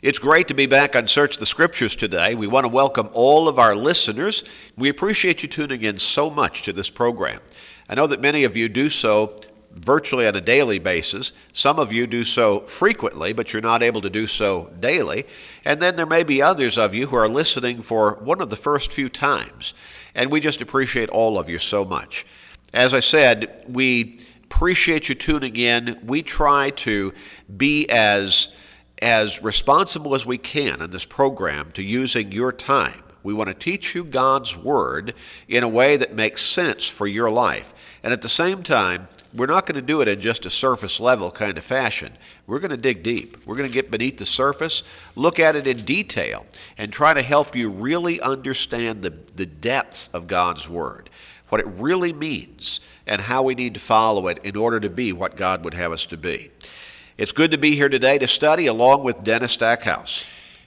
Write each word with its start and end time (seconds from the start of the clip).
It's 0.00 0.20
great 0.20 0.46
to 0.46 0.54
be 0.54 0.66
back 0.66 0.94
on 0.94 1.08
Search 1.08 1.38
the 1.38 1.44
Scriptures 1.44 1.96
today. 1.96 2.36
We 2.36 2.46
want 2.46 2.62
to 2.62 2.68
welcome 2.68 3.10
all 3.14 3.48
of 3.48 3.58
our 3.58 3.74
listeners. 3.74 4.44
We 4.76 4.88
appreciate 4.88 5.42
you 5.42 5.48
tuning 5.48 5.82
in 5.82 5.98
so 5.98 6.30
much 6.30 6.62
to 6.62 6.72
this 6.72 6.88
program. 6.88 7.40
I 7.88 7.96
know 7.96 8.06
that 8.06 8.20
many 8.20 8.44
of 8.44 8.56
you 8.56 8.68
do 8.68 8.90
so 8.90 9.34
virtually 9.72 10.28
on 10.28 10.36
a 10.36 10.40
daily 10.40 10.78
basis. 10.78 11.32
Some 11.52 11.80
of 11.80 11.92
you 11.92 12.06
do 12.06 12.22
so 12.22 12.60
frequently, 12.60 13.32
but 13.32 13.52
you're 13.52 13.60
not 13.60 13.82
able 13.82 14.00
to 14.02 14.08
do 14.08 14.28
so 14.28 14.70
daily. 14.78 15.26
And 15.64 15.82
then 15.82 15.96
there 15.96 16.06
may 16.06 16.22
be 16.22 16.40
others 16.40 16.78
of 16.78 16.94
you 16.94 17.08
who 17.08 17.16
are 17.16 17.28
listening 17.28 17.82
for 17.82 18.20
one 18.22 18.40
of 18.40 18.50
the 18.50 18.56
first 18.56 18.92
few 18.92 19.08
times. 19.08 19.74
And 20.14 20.30
we 20.30 20.38
just 20.38 20.60
appreciate 20.60 21.08
all 21.08 21.40
of 21.40 21.48
you 21.48 21.58
so 21.58 21.84
much. 21.84 22.24
As 22.72 22.94
I 22.94 23.00
said, 23.00 23.64
we 23.66 24.20
appreciate 24.44 25.08
you 25.08 25.16
tuning 25.16 25.56
in. 25.56 25.98
We 26.04 26.22
try 26.22 26.70
to 26.70 27.12
be 27.56 27.90
as 27.90 28.50
as 29.00 29.42
responsible 29.42 30.14
as 30.14 30.26
we 30.26 30.38
can 30.38 30.82
in 30.82 30.90
this 30.90 31.04
program 31.04 31.70
to 31.72 31.82
using 31.82 32.32
your 32.32 32.52
time. 32.52 33.02
We 33.22 33.34
want 33.34 33.48
to 33.48 33.54
teach 33.54 33.94
you 33.94 34.04
God's 34.04 34.56
Word 34.56 35.14
in 35.48 35.62
a 35.62 35.68
way 35.68 35.96
that 35.96 36.14
makes 36.14 36.44
sense 36.44 36.86
for 36.86 37.06
your 37.06 37.30
life. 37.30 37.74
And 38.02 38.12
at 38.12 38.22
the 38.22 38.28
same 38.28 38.62
time, 38.62 39.08
we're 39.34 39.46
not 39.46 39.66
going 39.66 39.74
to 39.74 39.82
do 39.82 40.00
it 40.00 40.08
in 40.08 40.20
just 40.20 40.46
a 40.46 40.50
surface 40.50 40.98
level 41.00 41.30
kind 41.30 41.58
of 41.58 41.64
fashion. 41.64 42.16
We're 42.46 42.60
going 42.60 42.70
to 42.70 42.76
dig 42.76 43.02
deep. 43.02 43.36
We're 43.44 43.56
going 43.56 43.68
to 43.68 43.74
get 43.74 43.90
beneath 43.90 44.18
the 44.18 44.26
surface, 44.26 44.82
look 45.14 45.38
at 45.38 45.56
it 45.56 45.66
in 45.66 45.78
detail, 45.78 46.46
and 46.78 46.92
try 46.92 47.12
to 47.12 47.22
help 47.22 47.54
you 47.54 47.68
really 47.68 48.20
understand 48.20 49.02
the, 49.02 49.10
the 49.36 49.46
depths 49.46 50.08
of 50.12 50.26
God's 50.26 50.68
Word, 50.68 51.10
what 51.50 51.60
it 51.60 51.66
really 51.66 52.12
means, 52.12 52.80
and 53.06 53.20
how 53.20 53.42
we 53.42 53.54
need 53.54 53.74
to 53.74 53.80
follow 53.80 54.28
it 54.28 54.38
in 54.44 54.56
order 54.56 54.80
to 54.80 54.88
be 54.88 55.12
what 55.12 55.36
God 55.36 55.64
would 55.64 55.74
have 55.74 55.92
us 55.92 56.06
to 56.06 56.16
be. 56.16 56.50
It's 57.18 57.32
good 57.32 57.50
to 57.50 57.58
be 57.58 57.74
here 57.74 57.88
today 57.88 58.16
to 58.18 58.28
study 58.28 58.68
along 58.68 59.02
with 59.02 59.24
Dennis 59.24 59.50
Stackhouse. 59.50 60.24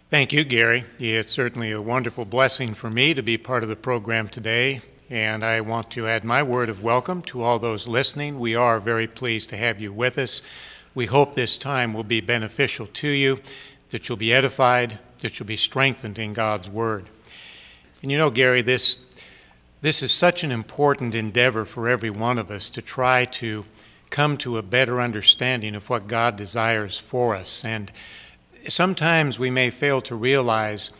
Thank 0.09 0.33
you, 0.33 0.43
Gary. 0.43 0.83
It's 0.99 1.31
certainly 1.31 1.71
a 1.71 1.81
wonderful 1.81 2.25
blessing 2.25 2.73
for 2.73 2.89
me 2.89 3.13
to 3.13 3.23
be 3.23 3.37
part 3.37 3.63
of 3.63 3.69
the 3.69 3.77
program 3.77 4.27
today, 4.27 4.81
and 5.09 5.45
I 5.45 5.61
want 5.61 5.89
to 5.91 6.09
add 6.09 6.25
my 6.25 6.43
word 6.43 6.69
of 6.69 6.83
welcome 6.83 7.21
to 7.21 7.41
all 7.41 7.57
those 7.57 7.87
listening. 7.87 8.37
We 8.37 8.53
are 8.53 8.81
very 8.81 9.07
pleased 9.07 9.49
to 9.51 9.57
have 9.57 9.79
you 9.79 9.93
with 9.93 10.17
us. 10.17 10.41
We 10.93 11.05
hope 11.05 11.35
this 11.35 11.57
time 11.57 11.93
will 11.93 12.03
be 12.03 12.19
beneficial 12.19 12.85
to 12.85 13.07
you, 13.07 13.39
that 13.91 14.09
you'll 14.09 14.17
be 14.17 14.33
edified, 14.33 14.99
that 15.19 15.39
you'll 15.39 15.47
be 15.47 15.55
strengthened 15.55 16.19
in 16.19 16.33
God's 16.33 16.69
Word. 16.69 17.05
And 18.01 18.11
you 18.11 18.17
know, 18.17 18.29
Gary, 18.29 18.61
this, 18.61 18.97
this 19.81 20.03
is 20.03 20.11
such 20.11 20.43
an 20.43 20.51
important 20.51 21.15
endeavor 21.15 21.63
for 21.63 21.87
every 21.87 22.09
one 22.09 22.37
of 22.37 22.51
us 22.51 22.69
to 22.71 22.81
try 22.81 23.23
to 23.23 23.63
come 24.11 24.37
to 24.37 24.57
a 24.57 24.61
better 24.61 25.01
understanding 25.01 25.73
of 25.73 25.89
what 25.89 26.07
God 26.07 26.35
desires 26.35 26.99
for 26.99 27.33
us. 27.33 27.65
And 27.65 27.91
sometimes 28.67 29.39
we 29.39 29.49
may 29.49 29.69
fail 29.69 30.01
to 30.01 30.15
realize 30.15 30.91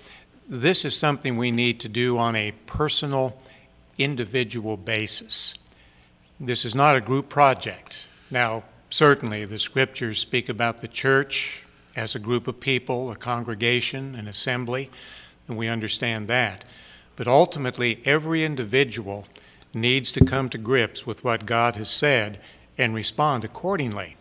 this 0.48 0.84
is 0.84 0.98
something 0.98 1.38
we 1.38 1.52
need 1.52 1.80
to 1.81 1.90
do 1.90 2.18
on 2.18 2.36
a 2.36 2.53
personal, 2.66 3.38
individual 3.98 4.78
basis. 4.78 5.56
This 6.40 6.66
is 6.66 6.73
not 6.73 6.95
a 6.95 7.02
group 7.02 7.30
project. 7.30 8.08
Now, 8.31 8.64
certainly 8.90 9.46
the 9.46 9.59
scriptures 9.59 10.18
speak 10.18 10.50
about 10.50 10.80
the 10.80 10.88
church 10.88 11.66
as 11.96 12.16
a 12.16 12.20
group 12.20 12.48
of 12.48 12.59
people, 12.59 13.12
a 13.12 13.16
congregation, 13.16 14.16
an 14.16 14.28
assembly, 14.28 14.90
and 15.48 15.58
we 15.58 15.68
understand 15.68 16.28
that. 16.30 16.64
But 17.16 17.28
ultimately, 17.28 18.02
every 18.06 18.44
individual 18.44 19.28
needs 19.73 20.12
to 20.14 20.25
come 20.25 20.50
to 20.50 20.58
grips 20.58 21.06
with 21.06 21.23
what 21.23 21.46
God 21.46 21.75
has 21.75 21.90
said 21.90 22.40
and 22.78 22.94
respond 22.94 23.44
accordingly. 23.44 24.18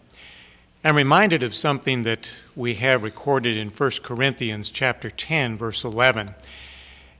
I'm 0.82 0.96
reminded 0.96 1.42
of 1.42 1.54
something 1.54 2.04
that 2.04 2.40
we 2.56 2.74
have 2.74 3.02
recorded 3.02 3.56
in 3.56 3.68
1 3.68 3.90
Corinthians 4.02 4.70
chapter 4.70 5.10
10 5.10 5.58
verse 5.58 5.84
11. 5.84 6.34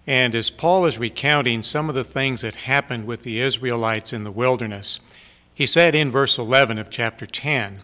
And 0.06 0.34
as 0.34 0.50
Paul 0.50 0.86
is 0.86 0.98
recounting 0.98 1.62
some 1.62 1.88
of 1.88 1.94
the 1.94 2.04
things 2.04 2.40
that 2.40 2.56
happened 2.56 3.06
with 3.06 3.22
the 3.22 3.40
Israelites 3.40 4.12
in 4.12 4.24
the 4.24 4.30
wilderness, 4.30 4.98
he 5.54 5.66
said 5.66 5.94
in 5.94 6.10
verse 6.10 6.38
11 6.38 6.78
of 6.78 6.88
chapter 6.88 7.26
10, 7.26 7.82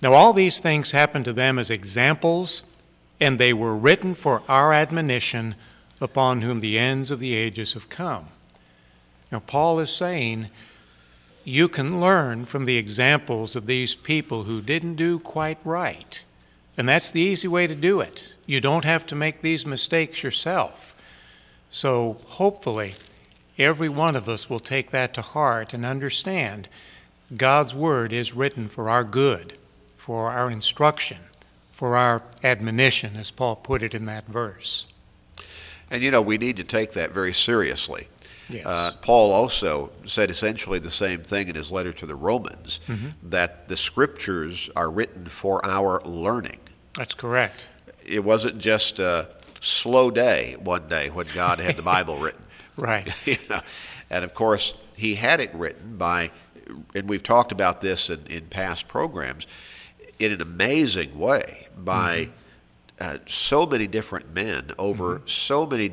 Now 0.00 0.14
all 0.14 0.32
these 0.32 0.60
things 0.60 0.92
happened 0.92 1.26
to 1.26 1.32
them 1.34 1.58
as 1.58 1.70
examples, 1.70 2.64
and 3.20 3.38
they 3.38 3.52
were 3.52 3.76
written 3.76 4.14
for 4.14 4.42
our 4.48 4.72
admonition, 4.72 5.54
upon 6.00 6.40
whom 6.40 6.60
the 6.60 6.78
ends 6.78 7.10
of 7.10 7.20
the 7.20 7.34
ages 7.34 7.74
have 7.74 7.88
come. 7.88 8.28
Now 9.30 9.40
Paul 9.40 9.78
is 9.78 9.90
saying 9.90 10.48
you 11.44 11.68
can 11.68 12.00
learn 12.00 12.44
from 12.44 12.64
the 12.64 12.76
examples 12.76 13.56
of 13.56 13.66
these 13.66 13.94
people 13.94 14.44
who 14.44 14.60
didn't 14.60 14.94
do 14.94 15.18
quite 15.18 15.58
right. 15.64 16.24
And 16.76 16.88
that's 16.88 17.10
the 17.10 17.20
easy 17.20 17.48
way 17.48 17.66
to 17.66 17.74
do 17.74 18.00
it. 18.00 18.34
You 18.46 18.60
don't 18.60 18.84
have 18.84 19.06
to 19.06 19.14
make 19.14 19.42
these 19.42 19.66
mistakes 19.66 20.22
yourself. 20.22 20.94
So 21.70 22.18
hopefully, 22.26 22.94
every 23.58 23.88
one 23.88 24.16
of 24.16 24.28
us 24.28 24.48
will 24.48 24.60
take 24.60 24.90
that 24.90 25.14
to 25.14 25.22
heart 25.22 25.74
and 25.74 25.84
understand 25.84 26.68
God's 27.36 27.74
Word 27.74 28.12
is 28.12 28.34
written 28.34 28.68
for 28.68 28.88
our 28.88 29.04
good, 29.04 29.58
for 29.96 30.30
our 30.30 30.50
instruction, 30.50 31.18
for 31.72 31.96
our 31.96 32.22
admonition, 32.44 33.16
as 33.16 33.30
Paul 33.30 33.56
put 33.56 33.82
it 33.82 33.94
in 33.94 34.04
that 34.06 34.26
verse. 34.26 34.86
And 35.90 36.02
you 36.02 36.10
know, 36.10 36.22
we 36.22 36.38
need 36.38 36.56
to 36.56 36.64
take 36.64 36.92
that 36.92 37.10
very 37.10 37.34
seriously. 37.34 38.08
Yes. 38.52 38.66
Uh, 38.66 38.90
Paul 39.00 39.32
also 39.32 39.90
said 40.06 40.30
essentially 40.30 40.78
the 40.78 40.90
same 40.90 41.22
thing 41.22 41.48
in 41.48 41.54
his 41.54 41.70
letter 41.70 41.92
to 41.94 42.06
the 42.06 42.14
Romans 42.14 42.80
Mm-hmm. 42.88 43.08
that 43.30 43.68
the 43.68 43.76
scriptures 43.76 44.68
are 44.76 44.90
written 44.90 45.26
for 45.26 45.64
our 45.64 46.00
learning. 46.02 46.60
That's 46.94 47.14
correct. 47.14 47.66
It 48.04 48.24
wasn't 48.24 48.58
just 48.58 48.98
a 48.98 49.28
slow 49.60 50.10
day 50.10 50.56
one 50.58 50.88
day 50.88 51.08
when 51.10 51.26
God 51.34 51.58
had 51.60 51.76
the 51.76 51.82
Bible 51.82 52.16
written. 52.22 52.42
Right. 52.76 53.08
you 53.26 53.36
know? 53.48 53.60
And 54.10 54.24
of 54.24 54.34
course, 54.34 54.74
he 54.94 55.14
had 55.14 55.40
it 55.40 55.54
written 55.54 55.96
by, 55.96 56.30
and 56.94 57.08
we've 57.08 57.22
talked 57.22 57.52
about 57.52 57.80
this 57.80 58.10
in, 58.10 58.26
in 58.28 58.46
past 58.46 58.88
programs, 58.88 59.46
in 60.18 60.32
an 60.32 60.40
amazing 60.40 61.18
way 61.18 61.66
by 61.76 62.28
uh, 63.02 63.18
so 63.26 63.66
many 63.66 63.86
different 63.88 64.32
men 64.32 64.70
over 64.78 65.22
so 65.26 65.66
many 65.66 65.90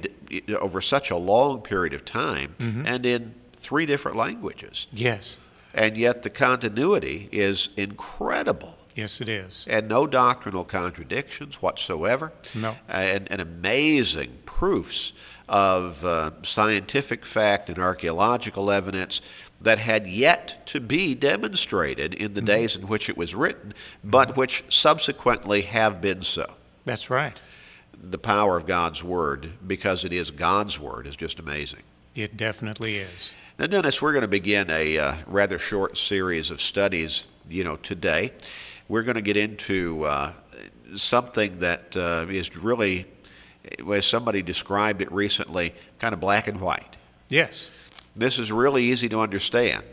over 0.59 0.79
such 0.81 1.09
a 1.11 1.15
long 1.17 1.61
period 1.61 1.93
of 1.93 2.05
time 2.05 2.53
and 2.85 3.05
in 3.05 3.33
three 3.53 3.85
different 3.85 4.15
languages. 4.15 4.85
Yes. 4.91 5.39
And 5.73 5.97
yet 5.97 6.23
the 6.23 6.29
continuity 6.29 7.27
is 7.31 7.69
incredible 7.77 8.77
Yes, 8.95 9.21
it 9.21 9.29
is. 9.29 9.65
and 9.69 9.87
no 9.87 10.05
doctrinal 10.07 10.63
contradictions 10.63 11.61
whatsoever. 11.61 12.31
No. 12.53 12.75
And, 12.87 13.31
and 13.31 13.41
amazing 13.41 14.31
proofs 14.45 15.13
of 15.47 16.03
uh, 16.05 16.31
scientific 16.43 17.25
fact 17.25 17.69
and 17.69 17.79
archaeological 17.79 18.69
evidence 18.69 19.21
that 19.61 19.79
had 19.79 20.05
yet 20.07 20.65
to 20.67 20.79
be 20.79 21.15
demonstrated 21.15 22.13
in 22.13 22.33
the 22.33 22.41
days 22.41 22.75
in 22.75 22.87
which 22.87 23.09
it 23.09 23.17
was 23.17 23.33
written, 23.35 23.73
but 24.03 24.37
which 24.37 24.63
subsequently 24.69 25.61
have 25.63 25.99
been 26.01 26.21
so. 26.21 26.45
That's 26.89 27.11
right. 27.11 27.39
The 27.93 28.17
power 28.17 28.57
of 28.57 28.65
God's 28.65 29.03
Word, 29.03 29.51
because 29.67 30.03
it 30.03 30.11
is 30.11 30.31
God's 30.31 30.79
Word, 30.79 31.05
is 31.05 31.15
just 31.15 31.37
amazing. 31.37 31.83
It 32.15 32.35
definitely 32.35 32.97
is. 32.97 33.35
Now, 33.59 33.67
Dennis, 33.67 34.01
we're 34.01 34.11
going 34.11 34.23
to 34.23 34.27
begin 34.27 34.71
a 34.71 34.97
uh, 34.97 35.13
rather 35.27 35.59
short 35.59 35.99
series 35.99 36.49
of 36.49 36.59
studies, 36.59 37.25
you 37.47 37.63
know, 37.63 37.75
today. 37.75 38.31
We're 38.87 39.03
going 39.03 39.17
to 39.17 39.21
get 39.21 39.37
into 39.37 40.05
uh, 40.05 40.33
something 40.95 41.59
that 41.59 41.95
uh, 41.95 42.25
is 42.27 42.57
really, 42.57 43.05
as 43.87 44.07
somebody 44.07 44.41
described 44.41 45.03
it 45.03 45.11
recently, 45.11 45.75
kind 45.99 46.15
of 46.15 46.19
black 46.19 46.47
and 46.47 46.59
white. 46.59 46.97
Yes. 47.29 47.69
This 48.15 48.39
is 48.39 48.51
really 48.51 48.85
easy 48.85 49.09
to 49.09 49.19
understand, 49.19 49.83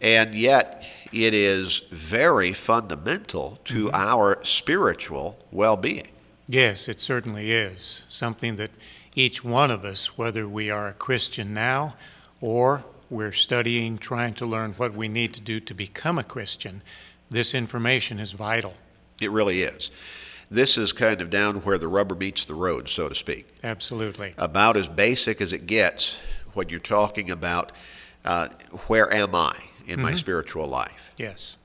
and 0.00 0.32
yet 0.32 0.84
it 1.12 1.34
is 1.34 1.80
very 1.90 2.52
fundamental 2.52 3.58
to 3.64 3.90
our 3.92 4.38
spiritual 4.44 5.36
well 5.50 5.76
being. 5.76 6.06
Yes, 6.48 6.88
it 6.88 7.00
certainly 7.00 7.50
is. 7.50 8.04
Something 8.08 8.56
that 8.56 8.70
each 9.14 9.44
one 9.44 9.70
of 9.70 9.84
us, 9.84 10.16
whether 10.16 10.48
we 10.48 10.70
are 10.70 10.88
a 10.88 10.92
Christian 10.92 11.52
now 11.52 11.96
or 12.40 12.84
we're 13.10 13.32
studying, 13.32 13.98
trying 13.98 14.34
to 14.34 14.46
learn 14.46 14.72
what 14.74 14.94
we 14.94 15.08
need 15.08 15.32
to 15.34 15.40
do 15.40 15.58
to 15.60 15.74
become 15.74 16.18
a 16.18 16.24
Christian, 16.24 16.82
this 17.30 17.54
information 17.54 18.18
is 18.18 18.32
vital. 18.32 18.74
It 19.20 19.30
really 19.30 19.62
is. 19.62 19.90
This 20.50 20.78
is 20.78 20.92
kind 20.92 21.20
of 21.20 21.30
down 21.30 21.56
where 21.62 21.78
the 21.78 21.88
rubber 21.88 22.14
meets 22.14 22.44
the 22.44 22.54
road, 22.54 22.88
so 22.88 23.08
to 23.08 23.14
speak. 23.14 23.48
Absolutely. 23.64 24.34
about 24.38 24.76
as 24.76 24.88
basic 24.88 25.40
as 25.40 25.52
it 25.52 25.66
gets 25.66 26.20
when 26.54 26.68
you're 26.68 26.78
talking 26.78 27.30
about 27.30 27.72
uh, 28.24 28.48
where 28.86 29.12
am 29.12 29.34
I 29.34 29.56
in 29.86 30.00
my 30.00 30.14
spiritual 30.14 30.66
life. 30.66 31.10
Yes. 31.16 31.58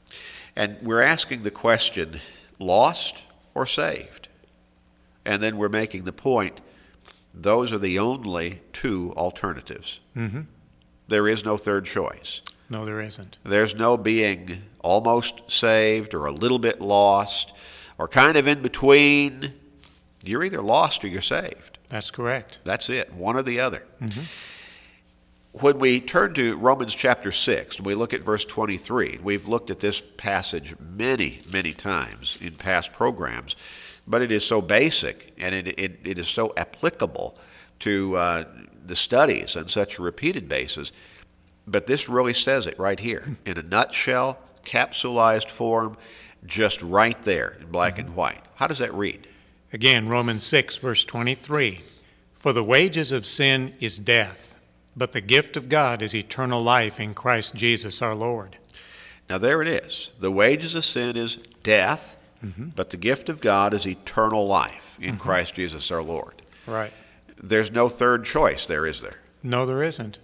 And 0.56 0.78
we're 0.82 1.02
asking 1.02 1.44
the 1.44 1.52
question 1.52 2.20
lost 2.60 3.16
or 3.54 3.66
saved? 3.66 4.28
And 5.26 5.42
then 5.42 5.58
we're 5.58 5.70
making 5.70 6.04
the 6.04 6.14
point 6.14 6.62
those 7.34 7.72
are 7.72 7.78
the 7.78 7.98
only 7.98 8.62
two 8.74 9.14
alternatives. 9.16 10.00
Mm-hmm. 10.16 10.42
There 11.08 11.28
is 11.28 11.46
no 11.46 11.58
third 11.58 11.86
choice. 11.86 12.42
No, 12.70 12.86
there 12.86 13.02
isn't. 13.02 13.38
There's 13.44 13.76
no 13.76 13.98
being 13.98 14.64
almost 14.80 15.50
saved 15.50 16.14
or 16.14 16.26
a 16.26 16.32
little 16.32 16.60
bit 16.60 16.82
lost 16.82 17.54
or 17.98 18.08
kind 18.08 18.38
of 18.38 18.48
in 18.48 18.62
between. 18.62 19.54
You're 20.24 20.44
either 20.44 20.62
lost 20.62 21.04
or 21.04 21.08
you're 21.08 21.22
saved. 21.22 21.78
That's 21.90 22.12
correct. 22.12 22.60
That's 22.64 22.90
it, 22.90 23.14
one 23.14 23.36
or 23.36 23.42
the 23.42 23.60
other. 23.60 23.84
When 25.52 25.80
we 25.80 26.00
turn 26.00 26.34
to 26.36 26.56
Romans 26.56 26.96
chapter 26.96 27.30
6, 27.30 27.78
and 27.78 27.86
we 27.86 27.94
look 27.94 28.14
at 28.14 28.24
verse 28.24 28.46
23, 28.46 29.20
we've 29.22 29.50
looked 29.50 29.70
at 29.70 29.82
this 29.82 30.02
passage 30.16 30.76
many, 30.80 31.42
many 31.52 31.74
times 31.74 32.38
in 32.40 32.56
past 32.56 32.94
programs, 32.94 33.58
but 34.08 34.22
it 34.22 34.32
is 34.32 34.46
so 34.46 34.62
basic 34.62 35.34
and 35.38 35.54
it, 35.56 35.80
it, 35.80 36.00
it 36.04 36.18
is 36.18 36.28
so 36.28 36.54
applicable 36.58 37.38
to 37.80 38.16
uh, 38.16 38.44
the 38.86 38.96
studies 38.96 39.56
on 39.56 39.68
such 39.68 39.98
a 39.98 40.02
repeated 40.02 40.48
basis. 40.48 40.92
But 41.68 41.88
this 41.88 42.10
really 42.10 42.34
says 42.34 42.68
it 42.68 42.78
right 42.80 43.00
here 43.00 43.38
in 43.46 43.58
a 43.58 43.64
nutshell, 43.64 44.40
capsulized 44.64 45.50
form, 45.50 45.98
just 46.46 46.82
right 46.82 47.22
there 47.22 47.58
in 47.60 47.68
black 47.68 48.00
and 48.00 48.16
white. 48.16 48.42
How 48.56 48.68
does 48.68 48.80
that 48.80 48.94
read? 48.94 49.28
Again, 49.74 50.10
Romans 50.10 50.46
6, 50.46 50.78
verse 50.78 51.06
23. 51.06 51.82
For 52.34 52.54
the 52.54 52.64
wages 52.64 53.12
of 53.12 53.26
sin 53.26 53.76
is 53.80 54.00
death, 54.00 54.60
but 54.98 55.12
the 55.12 55.22
gift 55.22 55.56
of 55.56 55.70
God 55.70 56.02
is 56.02 56.16
eternal 56.16 56.62
life 56.62 57.00
in 57.00 57.14
Christ 57.14 57.56
Jesus 57.56 58.02
our 58.02 58.16
Lord. 58.16 58.58
Now, 59.30 59.38
there 59.38 59.62
it 59.62 59.68
is. 59.68 60.12
The 60.20 60.32
wages 60.32 60.76
of 60.76 60.84
sin 60.84 61.16
is 61.16 61.38
death, 61.64 62.18
Mm-hmm. 62.44 62.70
but 62.76 62.90
the 62.90 62.98
gift 62.98 63.30
of 63.30 63.40
God 63.40 63.74
is 63.74 63.86
eternal 63.86 64.48
life 64.48 64.98
in 65.00 65.10
mm-hmm. 65.10 65.18
Christ 65.18 65.54
Jesus 65.54 65.92
our 65.92 66.02
Lord. 66.02 66.42
Right. 66.66 66.92
There's 67.42 67.72
no 67.72 67.88
third 67.88 68.26
choice 68.26 68.66
there, 68.66 68.86
is 68.86 69.02
there? 69.02 69.20
No, 69.44 69.66
there 69.66 69.84
isn't. 69.84 70.20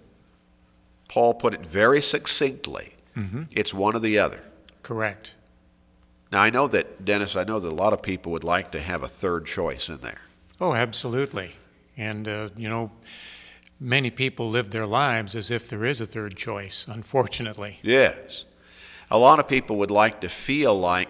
Paul 1.08 1.34
put 1.34 1.54
it 1.54 1.64
very 1.64 2.02
succinctly. 2.02 2.94
Mm-hmm. 3.16 3.44
It's 3.50 3.72
one 3.72 3.96
or 3.96 4.00
the 4.00 4.18
other. 4.18 4.42
Correct. 4.82 5.34
Now, 6.30 6.42
I 6.42 6.50
know 6.50 6.68
that, 6.68 7.04
Dennis, 7.04 7.36
I 7.36 7.44
know 7.44 7.58
that 7.58 7.68
a 7.68 7.74
lot 7.74 7.92
of 7.92 8.02
people 8.02 8.32
would 8.32 8.44
like 8.44 8.70
to 8.72 8.80
have 8.80 9.02
a 9.02 9.08
third 9.08 9.46
choice 9.46 9.88
in 9.88 9.98
there. 9.98 10.20
Oh, 10.60 10.74
absolutely. 10.74 11.52
And, 11.96 12.28
uh, 12.28 12.50
you 12.56 12.68
know, 12.68 12.90
many 13.80 14.10
people 14.10 14.50
live 14.50 14.70
their 14.70 14.86
lives 14.86 15.34
as 15.34 15.50
if 15.50 15.68
there 15.68 15.84
is 15.84 16.00
a 16.00 16.06
third 16.06 16.36
choice, 16.36 16.86
unfortunately. 16.88 17.78
Yes. 17.82 18.44
A 19.10 19.18
lot 19.18 19.38
of 19.38 19.48
people 19.48 19.76
would 19.76 19.90
like 19.90 20.20
to 20.20 20.28
feel 20.28 20.78
like 20.78 21.08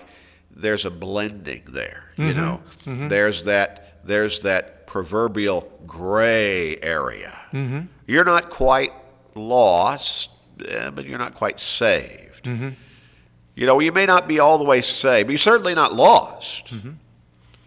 there's 0.58 0.84
a 0.84 0.90
blending 0.90 1.62
there, 1.68 2.12
you 2.16 2.26
mm-hmm. 2.26 2.40
know. 2.40 2.62
Mm-hmm. 2.84 3.08
There's 3.08 3.44
that 3.44 4.00
there's 4.04 4.40
that 4.42 4.86
proverbial 4.86 5.70
gray 5.86 6.76
area. 6.82 7.32
Mm-hmm. 7.52 7.80
You're 8.06 8.24
not 8.24 8.50
quite 8.50 8.92
lost, 9.34 10.30
eh, 10.66 10.90
but 10.90 11.04
you're 11.04 11.18
not 11.18 11.34
quite 11.34 11.60
saved. 11.60 12.46
You 12.46 13.66
know, 13.66 13.80
you 13.80 13.92
may 13.92 14.06
not 14.06 14.28
be 14.28 14.38
all 14.38 14.56
the 14.58 14.64
way 14.64 14.80
saved, 14.82 15.26
but 15.26 15.32
you're 15.32 15.38
certainly 15.38 15.74
not 15.74 15.92
lost. 15.92 16.72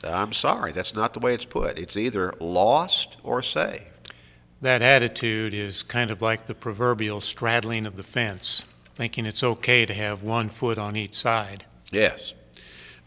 I'm 0.03 0.33
sorry, 0.33 0.71
that's 0.71 0.95
not 0.95 1.13
the 1.13 1.19
way 1.19 1.33
it's 1.33 1.45
put. 1.45 1.77
It's 1.77 1.95
either 1.95 2.33
lost 2.39 3.17
or 3.23 3.41
saved. 3.41 4.13
That 4.61 4.81
attitude 4.81 5.53
is 5.53 5.83
kind 5.83 6.09
of 6.11 6.21
like 6.21 6.45
the 6.45 6.55
proverbial 6.55 7.21
straddling 7.21 7.85
of 7.85 7.97
the 7.97 8.03
fence, 8.03 8.63
thinking 8.95 9.25
it's 9.25 9.43
okay 9.43 9.85
to 9.85 9.93
have 9.93 10.23
one 10.23 10.49
foot 10.49 10.77
on 10.77 10.95
each 10.95 11.13
side. 11.13 11.65
Yes. 11.91 12.33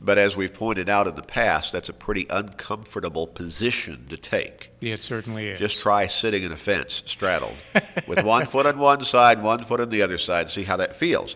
But 0.05 0.19
as 0.19 0.37
we've 0.37 0.53
pointed 0.53 0.91
out 0.91 1.07
in 1.07 1.15
the 1.15 1.23
past, 1.23 1.73
that's 1.73 1.89
a 1.89 1.95
pretty 1.95 2.27
uncomfortable 2.29 3.27
position 3.27 4.07
to 4.11 4.19
take. 4.19 4.71
It 4.83 5.03
certainly 5.03 5.49
is. 5.49 5.59
Just 5.59 5.83
try 5.83 6.07
sitting 6.09 6.43
in 6.43 6.53
a 6.53 6.57
fence, 6.57 7.03
straddled, 7.07 7.57
with 8.07 8.23
one 8.23 8.45
foot 8.47 8.67
on 8.67 8.79
one 8.79 9.05
side, 9.05 9.43
one 9.43 9.65
foot 9.65 9.81
on 9.81 9.89
the 9.89 10.03
other 10.03 10.19
side, 10.19 10.51
see 10.51 10.65
how 10.65 10.77
that 10.77 10.95
feels. 10.95 11.35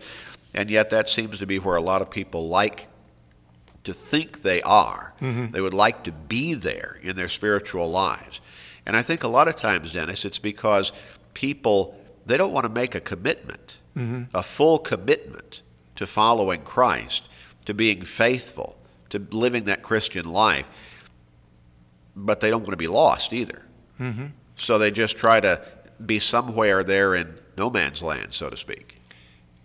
And 0.53 0.69
yet, 0.69 0.91
that 0.91 1.09
seems 1.09 1.39
to 1.39 1.47
be 1.47 1.57
where 1.57 1.75
a 1.75 1.81
lot 1.81 2.03
of 2.03 2.11
people 2.11 2.47
like 2.47 2.87
to 3.85 3.93
think 3.93 4.41
they 4.43 4.61
are. 4.61 5.13
Mm-hmm. 5.19 5.51
They 5.51 5.61
would 5.61 5.73
like 5.73 6.03
to 6.03 6.11
be 6.11 6.53
there 6.53 6.99
in 7.01 7.15
their 7.15 7.27
spiritual 7.27 7.89
lives. 7.89 8.39
And 8.85 8.95
I 8.95 9.01
think 9.01 9.23
a 9.23 9.27
lot 9.27 9.47
of 9.47 9.55
times, 9.55 9.93
Dennis, 9.93 10.25
it's 10.25 10.39
because 10.39 10.91
people 11.33 11.95
they 12.25 12.37
don't 12.37 12.53
want 12.53 12.65
to 12.65 12.71
make 12.71 12.93
a 12.93 12.99
commitment, 12.99 13.77
mm-hmm. 13.95 14.23
a 14.35 14.43
full 14.43 14.77
commitment 14.77 15.63
to 15.95 16.05
following 16.05 16.61
Christ, 16.61 17.28
to 17.69 17.73
being 17.75 18.01
faithful, 18.01 18.75
to 19.09 19.19
living 19.29 19.65
that 19.65 19.83
Christian 19.83 20.27
life, 20.27 20.67
but 22.15 22.39
they 22.39 22.49
don't 22.49 22.61
want 22.61 22.71
to 22.71 22.77
be 22.77 22.87
lost 22.87 23.31
either. 23.31 23.63
Mm-hmm. 23.99 24.25
So 24.55 24.79
they 24.79 24.89
just 24.89 25.17
try 25.17 25.39
to 25.39 25.61
be 26.03 26.17
somewhere 26.17 26.83
there 26.83 27.13
in 27.13 27.37
no 27.55 27.69
man's 27.69 28.01
land, 28.01 28.33
so 28.33 28.49
to 28.49 28.57
speak. 28.57 28.97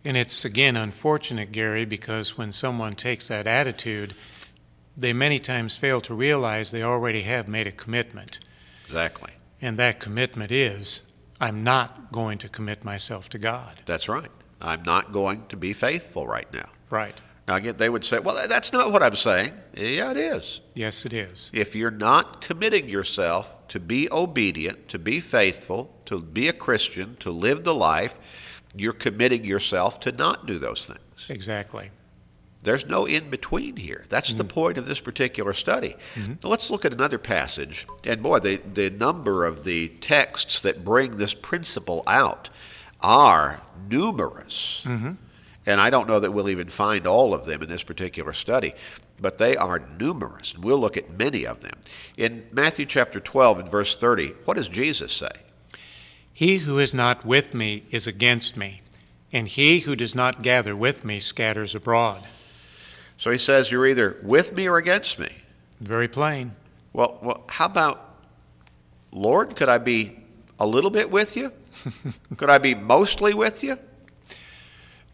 And 0.04 0.18
it's 0.18 0.44
again 0.44 0.76
unfortunate, 0.76 1.50
Gary, 1.50 1.86
because 1.86 2.36
when 2.36 2.52
someone 2.52 2.92
takes 2.94 3.28
that 3.28 3.46
attitude, 3.46 4.12
they 4.94 5.14
many 5.14 5.38
times 5.38 5.78
fail 5.78 6.02
to 6.02 6.12
realize 6.12 6.72
they 6.72 6.82
already 6.82 7.22
have 7.22 7.48
made 7.48 7.66
a 7.66 7.72
commitment. 7.72 8.38
Exactly. 8.84 9.30
And 9.62 9.78
that 9.78 9.98
commitment 9.98 10.52
is 10.52 11.04
I'm 11.40 11.64
not 11.64 12.12
going 12.12 12.36
to 12.36 12.50
commit 12.50 12.84
myself 12.84 13.30
to 13.30 13.38
God. 13.38 13.80
That's 13.86 14.10
right. 14.10 14.30
I'm 14.60 14.82
not 14.82 15.10
going 15.10 15.46
to 15.46 15.56
be 15.56 15.72
faithful 15.72 16.26
right 16.26 16.52
now. 16.52 16.68
Right. 16.90 17.18
Now, 17.46 17.56
again, 17.56 17.76
they 17.76 17.90
would 17.90 18.04
say, 18.04 18.18
well, 18.18 18.48
that's 18.48 18.72
not 18.72 18.90
what 18.90 19.02
I'm 19.02 19.16
saying. 19.16 19.52
Yeah, 19.76 20.10
it 20.12 20.16
is. 20.16 20.60
Yes, 20.74 21.04
it 21.04 21.12
is. 21.12 21.50
If 21.52 21.74
you're 21.74 21.90
not 21.90 22.40
committing 22.40 22.88
yourself 22.88 23.68
to 23.68 23.78
be 23.78 24.08
obedient, 24.10 24.88
to 24.88 24.98
be 24.98 25.20
faithful, 25.20 25.94
to 26.06 26.20
be 26.20 26.48
a 26.48 26.54
Christian, 26.54 27.16
to 27.16 27.30
live 27.30 27.64
the 27.64 27.74
life, 27.74 28.18
you're 28.74 28.94
committing 28.94 29.44
yourself 29.44 30.00
to 30.00 30.12
not 30.12 30.46
do 30.46 30.58
those 30.58 30.86
things. 30.86 31.26
Exactly. 31.28 31.90
There's 32.62 32.86
no 32.86 33.04
in 33.04 33.28
between 33.28 33.76
here. 33.76 34.06
That's 34.08 34.32
the 34.32 34.42
mm-hmm. 34.42 34.54
point 34.54 34.78
of 34.78 34.86
this 34.86 35.00
particular 35.00 35.52
study. 35.52 35.96
Mm-hmm. 36.14 36.34
Now 36.42 36.48
let's 36.48 36.70
look 36.70 36.86
at 36.86 36.94
another 36.94 37.18
passage. 37.18 37.86
And 38.04 38.22
boy, 38.22 38.38
the, 38.38 38.56
the 38.56 38.88
number 38.88 39.44
of 39.44 39.64
the 39.64 39.88
texts 39.88 40.62
that 40.62 40.82
bring 40.82 41.12
this 41.12 41.34
principle 41.34 42.02
out 42.06 42.48
are 43.02 43.60
numerous. 43.90 44.82
Mm-hmm. 44.86 45.12
And 45.66 45.80
I 45.80 45.90
don't 45.90 46.08
know 46.08 46.20
that 46.20 46.32
we'll 46.32 46.50
even 46.50 46.68
find 46.68 47.06
all 47.06 47.32
of 47.32 47.46
them 47.46 47.62
in 47.62 47.68
this 47.68 47.82
particular 47.82 48.32
study, 48.32 48.74
but 49.20 49.38
they 49.38 49.56
are 49.56 49.82
numerous. 49.98 50.54
And 50.54 50.64
we'll 50.64 50.78
look 50.78 50.96
at 50.96 51.18
many 51.18 51.46
of 51.46 51.60
them. 51.60 51.78
In 52.16 52.46
Matthew 52.52 52.84
chapter 52.86 53.18
12 53.18 53.60
and 53.60 53.70
verse 53.70 53.96
30, 53.96 54.28
what 54.44 54.56
does 54.56 54.68
Jesus 54.68 55.12
say? 55.12 55.30
He 56.32 56.58
who 56.58 56.78
is 56.78 56.92
not 56.92 57.24
with 57.24 57.54
me 57.54 57.84
is 57.90 58.06
against 58.06 58.56
me, 58.56 58.82
and 59.32 59.48
he 59.48 59.80
who 59.80 59.96
does 59.96 60.14
not 60.14 60.42
gather 60.42 60.74
with 60.76 61.04
me 61.04 61.18
scatters 61.18 61.74
abroad. 61.74 62.26
So 63.16 63.30
he 63.30 63.38
says, 63.38 63.70
You're 63.70 63.86
either 63.86 64.18
with 64.22 64.52
me 64.52 64.68
or 64.68 64.76
against 64.76 65.18
me. 65.18 65.28
Very 65.80 66.08
plain. 66.08 66.56
Well, 66.92 67.18
well 67.22 67.44
how 67.48 67.66
about, 67.66 68.16
Lord, 69.12 69.54
could 69.56 69.68
I 69.68 69.78
be 69.78 70.18
a 70.58 70.66
little 70.66 70.90
bit 70.90 71.10
with 71.10 71.36
you? 71.36 71.52
could 72.36 72.50
I 72.50 72.58
be 72.58 72.74
mostly 72.74 73.32
with 73.32 73.62
you? 73.62 73.78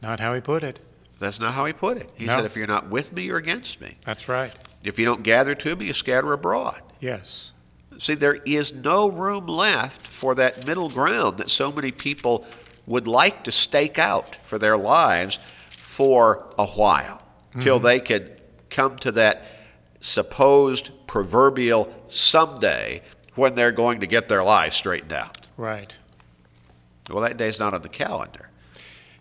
Not 0.03 0.21
how 0.21 0.35
he 0.35 0.41
put 0.41 0.63
it. 0.63 0.81
That's 1.19 1.39
not 1.39 1.53
how 1.53 1.67
he 1.67 1.73
put 1.73 1.99
it. 1.99 2.11
He 2.15 2.25
No. 2.25 2.37
said, 2.37 2.47
If 2.47 2.57
you're 2.57 2.67
not 2.67 2.89
with 2.89 3.13
me, 3.13 3.23
you're 3.23 3.37
against 3.37 3.81
me. 3.81 3.99
That's 4.05 4.29
right. 4.29 4.55
If 4.83 4.99
you 4.99 5.05
don't 5.05 5.23
gather 5.23 5.55
to 5.55 5.77
me, 5.77 5.87
you 5.87 5.93
scatter 5.93 6.33
abroad. 6.33 6.83
Yes. 6.99 7.53
See, 7.99 8.15
there 8.15 8.37
is 8.47 8.73
no 8.73 9.11
room 9.11 9.47
left 9.47 10.01
for 10.07 10.35
that 10.37 10.67
middle 10.67 10.89
ground 10.89 11.37
that 11.37 11.51
so 11.51 11.71
many 11.71 11.93
people 11.93 12.47
would 12.87 13.07
like 13.07 13.45
to 13.45 13.53
stake 13.53 13.99
out 13.99 14.37
for 14.37 14.59
their 14.59 14.79
lives 14.79 15.39
for 15.71 16.51
a 16.59 16.67
while, 16.67 17.23
till 17.61 17.77
mm-hmm. 17.77 17.87
they 17.87 18.01
could 18.01 18.41
come 18.71 18.97
to 18.97 19.13
that 19.13 19.45
supposed 20.01 20.91
proverbial 21.07 21.93
someday 22.07 23.03
when 23.35 23.55
they're 23.55 23.73
going 23.73 24.01
to 24.01 24.07
get 24.07 24.29
their 24.29 24.43
lives 24.43 24.77
straightened 24.77 25.13
out. 25.13 25.47
Right. 25.57 25.95
Well, 27.11 27.23
that 27.23 27.37
day's 27.37 27.59
not 27.59 27.75
on 27.75 27.83
the 27.83 27.89
calendar. 27.89 28.50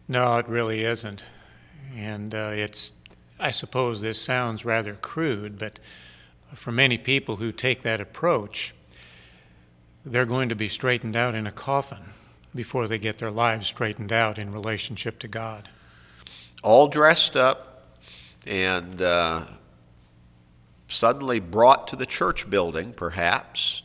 No, 0.10 0.38
it 0.40 0.48
really 0.50 0.84
isn't. 0.84 1.26
And 1.96 2.34
uh, 2.34 2.52
it's, 2.54 2.94
I 3.40 3.52
suppose 3.52 4.02
this 4.02 4.20
sounds 4.22 4.66
rather 4.66 4.96
crude, 4.96 5.58
but 5.60 5.80
for 6.56 6.72
many 6.72 6.98
people 6.98 7.36
who 7.38 7.52
take 7.52 7.84
that 7.84 8.02
approach, 8.02 8.74
they're 10.04 10.26
going 10.26 10.50
to 10.50 10.56
be 10.56 10.68
straightened 10.68 11.16
out 11.16 11.36
in 11.36 11.46
a 11.46 11.52
coffin 11.52 12.00
before 12.56 12.88
they 12.88 12.98
get 12.98 13.20
their 13.20 13.30
lives 13.30 13.68
straightened 13.68 14.12
out 14.12 14.40
in 14.40 14.52
relationship 14.52 15.20
to 15.20 15.28
God. 15.28 15.70
all 16.64 16.88
dressed 16.88 17.38
up 17.38 17.86
and 18.48 19.02
uh, 19.02 19.44
suddenly 20.88 21.40
brought 21.40 21.88
to 21.88 21.96
the 21.96 22.06
church 22.06 22.50
building, 22.50 22.92
perhaps, 22.94 23.84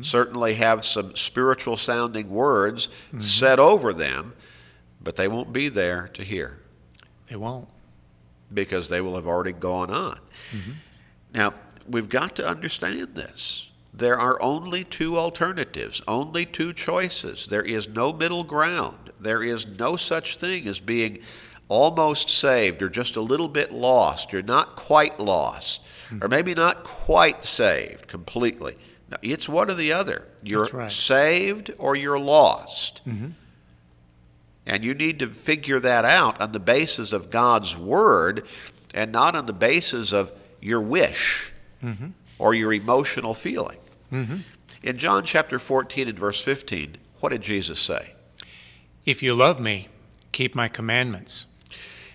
certainly 0.00 0.54
have 0.54 0.86
some 0.86 1.14
spiritual 1.14 1.76
sounding 1.76 2.30
words 2.30 2.88
said 3.20 3.60
over 3.60 3.92
them, 3.92 4.32
but 5.06 5.14
they 5.14 5.28
won't 5.28 5.52
be 5.52 5.68
there 5.68 6.10
to 6.14 6.22
hear 6.24 6.58
They 7.28 7.36
won't. 7.36 7.68
because 8.52 8.88
they 8.88 9.00
will 9.00 9.14
have 9.14 9.26
already 9.28 9.52
gone 9.52 9.88
on. 9.90 10.18
Now, 11.32 11.54
we've 11.88 12.08
got 12.08 12.34
to 12.36 12.46
understand 12.46 13.14
this. 13.14 13.68
There 13.94 14.18
are 14.18 14.40
only 14.42 14.82
two 14.84 15.16
alternatives, 15.16 16.02
only 16.08 16.44
two 16.44 16.72
choices. 16.72 17.46
There 17.46 17.62
is 17.62 17.88
no 17.88 18.12
middle 18.12 18.42
ground. 18.44 19.12
There 19.20 19.42
is 19.44 19.64
no 19.66 19.96
such 19.96 20.36
thing 20.38 20.66
as 20.66 20.80
being 20.80 21.20
almost 21.68 22.28
saved 22.28 22.82
or 22.82 22.88
just 22.88 23.14
a 23.16 23.20
little 23.20 23.48
bit 23.48 23.70
lost. 23.72 24.32
You're 24.32 24.42
not 24.42 24.74
quite 24.76 25.18
lost, 25.20 25.80
or 26.20 26.28
maybe 26.28 26.52
not 26.54 26.82
quite 26.84 27.44
saved 27.44 28.06
completely. 28.08 28.76
No, 29.10 29.16
it's 29.22 29.48
one 29.48 29.70
or 29.70 29.74
the 29.74 29.92
other. 29.92 30.26
You're 30.42 30.66
right. 30.72 30.90
saved 30.90 31.72
or 31.78 31.94
you're 31.96 32.18
lost. 32.18 33.00
Mhm. 33.06 33.32
And 34.66 34.84
you 34.84 34.94
need 34.94 35.18
to 35.20 35.28
figure 35.28 35.78
that 35.80 36.04
out 36.04 36.40
on 36.40 36.52
the 36.52 36.58
basis 36.60 37.12
of 37.12 37.30
God's 37.30 37.76
Word 37.76 38.46
and 38.92 39.12
not 39.12 39.36
on 39.36 39.46
the 39.46 39.52
basis 39.52 40.12
of 40.12 40.32
your 40.60 40.80
wish 40.80 41.52
Mhm. 41.82 42.12
or 42.38 42.54
your 42.54 42.72
emotional 42.72 43.34
feeling. 43.34 43.78
Mhm. 44.12 44.42
In 44.82 44.98
John 44.98 45.24
chapter 45.24 45.58
14 45.58 46.08
and 46.08 46.18
verse 46.18 46.40
15, 46.42 46.96
what 47.20 47.30
did 47.30 47.42
Jesus 47.42 47.78
say? 47.78 48.14
If 49.04 49.22
you 49.22 49.34
love 49.34 49.60
me, 49.60 49.88
keep 50.32 50.54
my 50.54 50.68
commandments. 50.68 51.46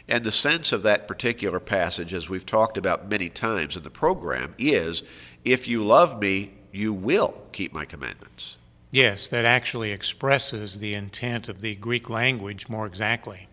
And 0.07 0.23
the 0.23 0.31
sense 0.31 0.73
of 0.73 0.83
that 0.83 1.07
particular 1.07 1.59
passage, 1.61 2.13
as 2.13 2.29
we've 2.29 2.45
talked 2.45 2.77
about 2.77 3.09
many 3.09 3.29
times 3.29 3.77
in 3.77 3.83
the 3.83 3.89
program, 3.89 4.55
is 4.57 5.03
if 5.45 5.67
you 5.67 5.85
love 5.85 6.21
me, 6.21 6.51
you 6.73 6.91
will 6.91 7.43
keep 7.53 7.71
my 7.73 7.85
commandments. 7.85 8.57
Yes, 8.91 9.27
that 9.29 9.45
actually 9.45 9.91
expresses 9.91 10.79
the 10.79 10.93
intent 10.93 11.47
of 11.47 11.61
the 11.61 11.75
Greek 11.75 12.09
language 12.09 12.67
more 12.67 12.85
exactly. 12.85 13.47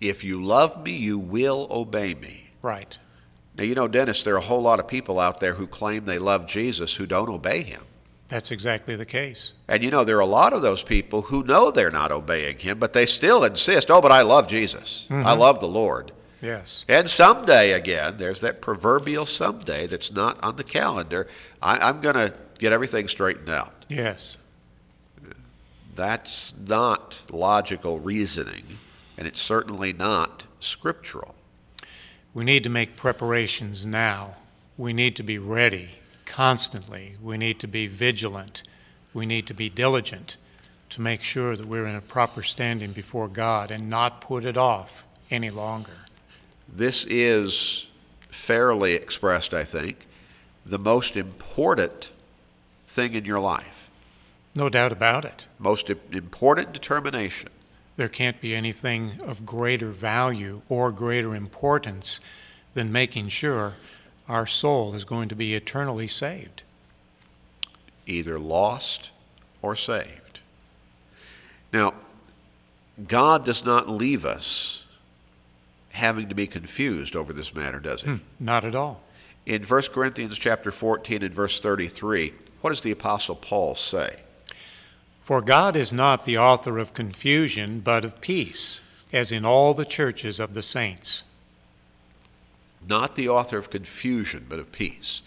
If 0.00 0.24
you 0.24 0.42
love 0.42 0.82
me, 0.82 0.92
you 0.92 1.18
will 1.18 1.68
obey 1.70 2.14
me. 2.14 2.50
Right. 2.62 2.98
Now, 3.56 3.64
you 3.64 3.74
know, 3.74 3.88
Dennis, 3.88 4.24
there 4.24 4.34
are 4.34 4.38
a 4.38 4.42
whole 4.42 4.62
lot 4.62 4.80
of 4.80 4.88
people 4.88 5.20
out 5.20 5.38
there 5.38 5.54
who 5.54 5.66
claim 5.66 6.04
they 6.06 6.18
love 6.18 6.46
Jesus 6.46 6.94
who 6.96 7.06
don't 7.06 7.28
obey 7.28 7.62
him. 7.62 7.82
That's 8.28 8.50
exactly 8.50 8.96
the 8.96 9.06
case. 9.06 9.54
And 9.68 9.84
you 9.84 9.90
know, 9.90 10.02
there 10.02 10.16
are 10.16 10.20
a 10.20 10.26
lot 10.26 10.54
of 10.54 10.62
those 10.62 10.82
people 10.82 11.22
who 11.22 11.44
know 11.44 11.70
they're 11.70 11.90
not 11.90 12.10
obeying 12.10 12.58
him, 12.58 12.78
but 12.78 12.94
they 12.94 13.06
still 13.06 13.44
insist, 13.44 13.90
oh, 13.90 14.00
but 14.00 14.10
I 14.10 14.22
love 14.22 14.48
Jesus. 14.48 15.06
I 15.10 15.12
mm-hmm. 15.12 15.40
love 15.40 15.60
the 15.60 15.68
Lord. 15.68 16.10
Yes. 16.40 16.84
And 16.88 17.08
someday, 17.08 17.72
again, 17.72 18.16
there's 18.16 18.40
that 18.40 18.60
proverbial 18.60 19.26
someday 19.26 19.86
that's 19.86 20.10
not 20.10 20.42
on 20.42 20.56
the 20.56 20.64
calendar. 20.64 21.26
I, 21.62 21.78
I'm 21.78 22.00
going 22.00 22.16
to 22.16 22.34
get 22.58 22.72
everything 22.72 23.08
straightened 23.08 23.50
out. 23.50 23.84
Yes. 23.88 24.38
That's 25.94 26.54
not 26.56 27.22
logical 27.30 28.00
reasoning, 28.00 28.64
and 29.16 29.26
it's 29.26 29.40
certainly 29.40 29.92
not 29.92 30.44
scriptural. 30.60 31.34
We 32.32 32.44
need 32.44 32.64
to 32.64 32.70
make 32.70 32.96
preparations 32.96 33.86
now. 33.86 34.36
We 34.76 34.92
need 34.92 35.14
to 35.16 35.22
be 35.22 35.38
ready 35.38 35.90
constantly. 36.26 37.14
We 37.22 37.38
need 37.38 37.60
to 37.60 37.68
be 37.68 37.86
vigilant. 37.86 38.64
We 39.12 39.24
need 39.24 39.46
to 39.46 39.54
be 39.54 39.68
diligent 39.68 40.36
to 40.90 41.00
make 41.00 41.22
sure 41.22 41.56
that 41.56 41.66
we're 41.66 41.86
in 41.86 41.94
a 41.94 42.00
proper 42.00 42.42
standing 42.42 42.92
before 42.92 43.28
God 43.28 43.70
and 43.70 43.88
not 43.88 44.20
put 44.20 44.44
it 44.44 44.56
off 44.56 45.04
any 45.30 45.50
longer. 45.50 45.92
This 46.68 47.04
is 47.08 47.86
fairly 48.30 48.94
expressed, 48.94 49.54
I 49.54 49.64
think, 49.64 50.06
the 50.66 50.78
most 50.78 51.16
important 51.16 52.10
thing 52.88 53.14
in 53.14 53.24
your 53.24 53.40
life, 53.40 53.83
No 54.56 54.68
doubt 54.68 54.92
about 54.92 55.24
it. 55.24 55.46
most 55.58 55.90
important 55.90 56.72
determination. 56.72 57.48
There 57.96 58.08
can't 58.08 58.40
be 58.40 58.54
anything 58.54 59.20
of 59.24 59.46
greater 59.46 59.90
value 59.90 60.62
or 60.68 60.90
greater 60.92 61.34
importance 61.34 62.20
than 62.74 62.90
making 62.92 63.28
sure 63.28 63.74
our 64.28 64.46
soul 64.46 64.94
is 64.94 65.04
going 65.04 65.28
to 65.28 65.34
be 65.36 65.54
eternally 65.54 66.06
saved. 66.06 66.62
either 68.06 68.38
lost 68.38 69.10
or 69.62 69.74
saved. 69.74 70.40
Now, 71.72 71.94
God 73.08 73.44
does 73.44 73.64
not 73.64 73.88
leave 73.88 74.24
us 74.24 74.84
having 75.90 76.28
to 76.28 76.34
be 76.34 76.46
confused 76.46 77.16
over 77.16 77.32
this 77.32 77.54
matter, 77.54 77.80
does 77.80 78.02
he? 78.02 78.10
Hmm, 78.10 78.16
not 78.38 78.64
at 78.64 78.74
all. 78.74 79.00
In 79.46 79.62
1 79.62 79.82
Corinthians 79.92 80.36
chapter 80.38 80.70
14 80.70 81.22
and 81.22 81.34
verse 81.34 81.60
33, 81.60 82.34
what 82.60 82.70
does 82.70 82.82
the 82.82 82.90
apostle 82.90 83.36
Paul 83.36 83.74
say? 83.74 84.16
For 85.24 85.40
God 85.40 85.74
is 85.74 85.90
not 85.90 86.24
the 86.24 86.36
author 86.36 86.76
of 86.76 86.92
confusion, 86.92 87.80
but 87.80 88.04
of 88.04 88.20
peace, 88.20 88.82
as 89.10 89.32
in 89.32 89.42
all 89.42 89.72
the 89.72 89.86
churches 89.86 90.38
of 90.38 90.52
the 90.52 90.60
saints. 90.60 91.24
Not 92.86 93.16
the 93.16 93.30
author 93.30 93.56
of 93.56 93.70
confusion, 93.70 94.44
but 94.50 94.58
of 94.58 94.70
peace. 94.70 95.22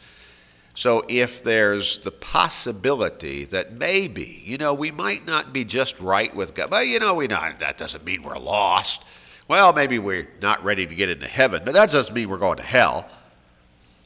So 0.75 1.03
if 1.09 1.41
there's 1.41 1.97
the 1.97 2.11
possibility 2.11 3.43
that 3.45 3.73
maybe, 3.73 4.43
you 4.45 4.59
know, 4.59 4.71
we 4.71 4.91
might 4.91 5.25
not 5.25 5.51
be 5.51 5.65
just 5.65 5.99
right 5.99 6.33
with 6.35 6.53
God, 6.53 6.69
but 6.69 6.85
you 6.85 6.99
know, 6.99 7.15
we 7.15 7.25
not, 7.25 7.57
that 7.57 7.79
doesn't 7.79 8.05
mean 8.05 8.21
we're 8.21 8.37
lost. 8.37 9.01
Well, 9.47 9.73
maybe 9.73 9.97
we're 9.97 10.29
not 10.43 10.63
ready 10.63 10.85
to 10.85 10.93
get 10.93 11.09
into 11.09 11.25
heaven, 11.25 11.63
but 11.65 11.73
that 11.73 11.89
doesn't 11.89 12.13
mean 12.13 12.29
we're 12.29 12.37
going 12.37 12.57
to 12.57 12.63
hell. 12.63 13.09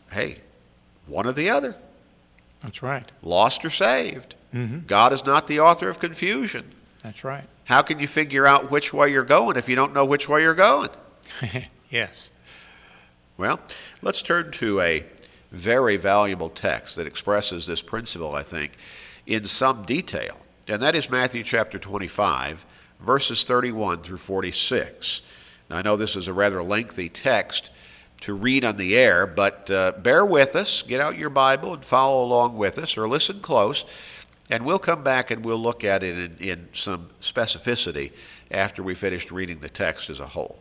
Hey, 0.10 0.38
one 1.06 1.28
or 1.28 1.34
the 1.34 1.50
other, 1.50 1.76
That's 2.64 2.84
right. 2.84 3.10
lost 3.22 3.66
or 3.66 3.70
saved. 3.70 4.36
Mhm. 4.54 4.86
God 4.86 5.14
is 5.14 5.26
not 5.26 5.48
the 5.48 5.60
author 5.60 5.90
of 5.90 6.00
confusion. 6.00 6.72
That's 7.04 7.24
right. 7.24 7.46
How 7.66 7.82
can 7.82 8.00
you 8.00 8.08
figure 8.08 8.46
out 8.46 8.70
which 8.70 8.94
way 8.94 9.12
you're 9.12 9.24
going 9.24 9.58
if 9.58 9.68
you 9.70 9.76
don't 9.76 9.94
know 9.94 10.06
which 10.06 10.28
way 10.30 10.42
you're 10.42 10.54
going? 10.54 10.90
yes. 11.90 12.32
Well, 13.38 13.60
let's 14.02 14.22
turn 14.22 14.52
to 14.52 14.82
a 14.82 15.06
very 15.52 15.98
valuable 15.98 16.50
text 16.50 16.96
that 16.98 17.08
expresses 17.08 17.66
this 17.66 17.82
principle, 17.82 18.36
I 18.36 18.44
think, 18.44 18.74
in 19.26 19.46
some 19.46 19.84
detail. 19.84 20.38
And 20.68 20.82
that 20.82 20.96
is 20.96 21.10
Matthew 21.10 21.44
chapter 21.44 21.80
25, 21.80 22.66
verses 23.00 23.44
31 23.44 24.02
through 24.04 24.18
46. 24.18 25.22
Now, 25.70 25.78
I 25.78 25.82
know 25.82 25.96
this 25.96 26.16
is 26.16 26.28
a 26.28 26.34
rather 26.34 26.62
lengthy 26.62 27.10
text 27.10 27.72
to 28.22 28.34
read 28.34 28.64
on 28.64 28.78
the 28.78 28.96
air, 28.98 29.28
but 29.28 29.70
uh, 29.70 29.94
bear 29.98 30.26
with 30.26 30.56
us. 30.56 30.82
Get 30.82 31.02
out 31.02 31.18
your 31.18 31.30
Bible 31.30 31.74
and 31.74 31.84
follow 31.84 32.24
along 32.24 32.58
with 32.58 32.78
us, 32.78 32.98
or 32.98 33.08
listen 33.08 33.40
close, 33.40 33.84
and 34.50 34.66
we'll 34.66 34.80
come 34.80 35.04
back 35.04 35.32
and 35.32 35.44
we'll 35.44 35.58
look 35.58 35.84
at 35.84 36.04
it 36.04 36.18
in, 36.18 36.48
in 36.48 36.70
some 36.74 37.10
specificity 37.22 38.12
after 38.50 38.82
we 38.84 38.96
finished 38.96 39.32
reading 39.32 39.60
the 39.60 39.70
text 39.70 40.10
as 40.10 40.20
a 40.20 40.28
whole. 40.28 40.60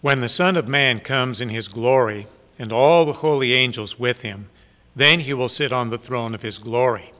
When 0.00 0.20
the 0.20 0.28
Son 0.28 0.56
of 0.56 0.66
Man 0.66 0.98
comes 0.98 1.40
in 1.40 1.48
his 1.48 1.68
glory, 1.68 2.26
and 2.58 2.72
all 2.72 3.04
the 3.04 3.14
holy 3.14 3.52
angels 3.52 3.98
with 3.98 4.22
him, 4.22 4.48
then 4.94 5.20
he 5.20 5.34
will 5.34 5.48
sit 5.48 5.72
on 5.72 5.88
the 5.88 5.98
throne 5.98 6.34
of 6.34 6.42
his 6.42 6.58
glory. 6.58 7.12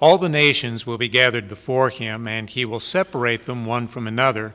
All 0.00 0.18
the 0.18 0.28
nations 0.28 0.86
will 0.86 0.98
be 0.98 1.08
gathered 1.08 1.48
before 1.48 1.90
him, 1.90 2.28
and 2.28 2.48
he 2.48 2.64
will 2.64 2.80
separate 2.80 3.42
them 3.42 3.64
one 3.64 3.88
from 3.88 4.06
another, 4.06 4.54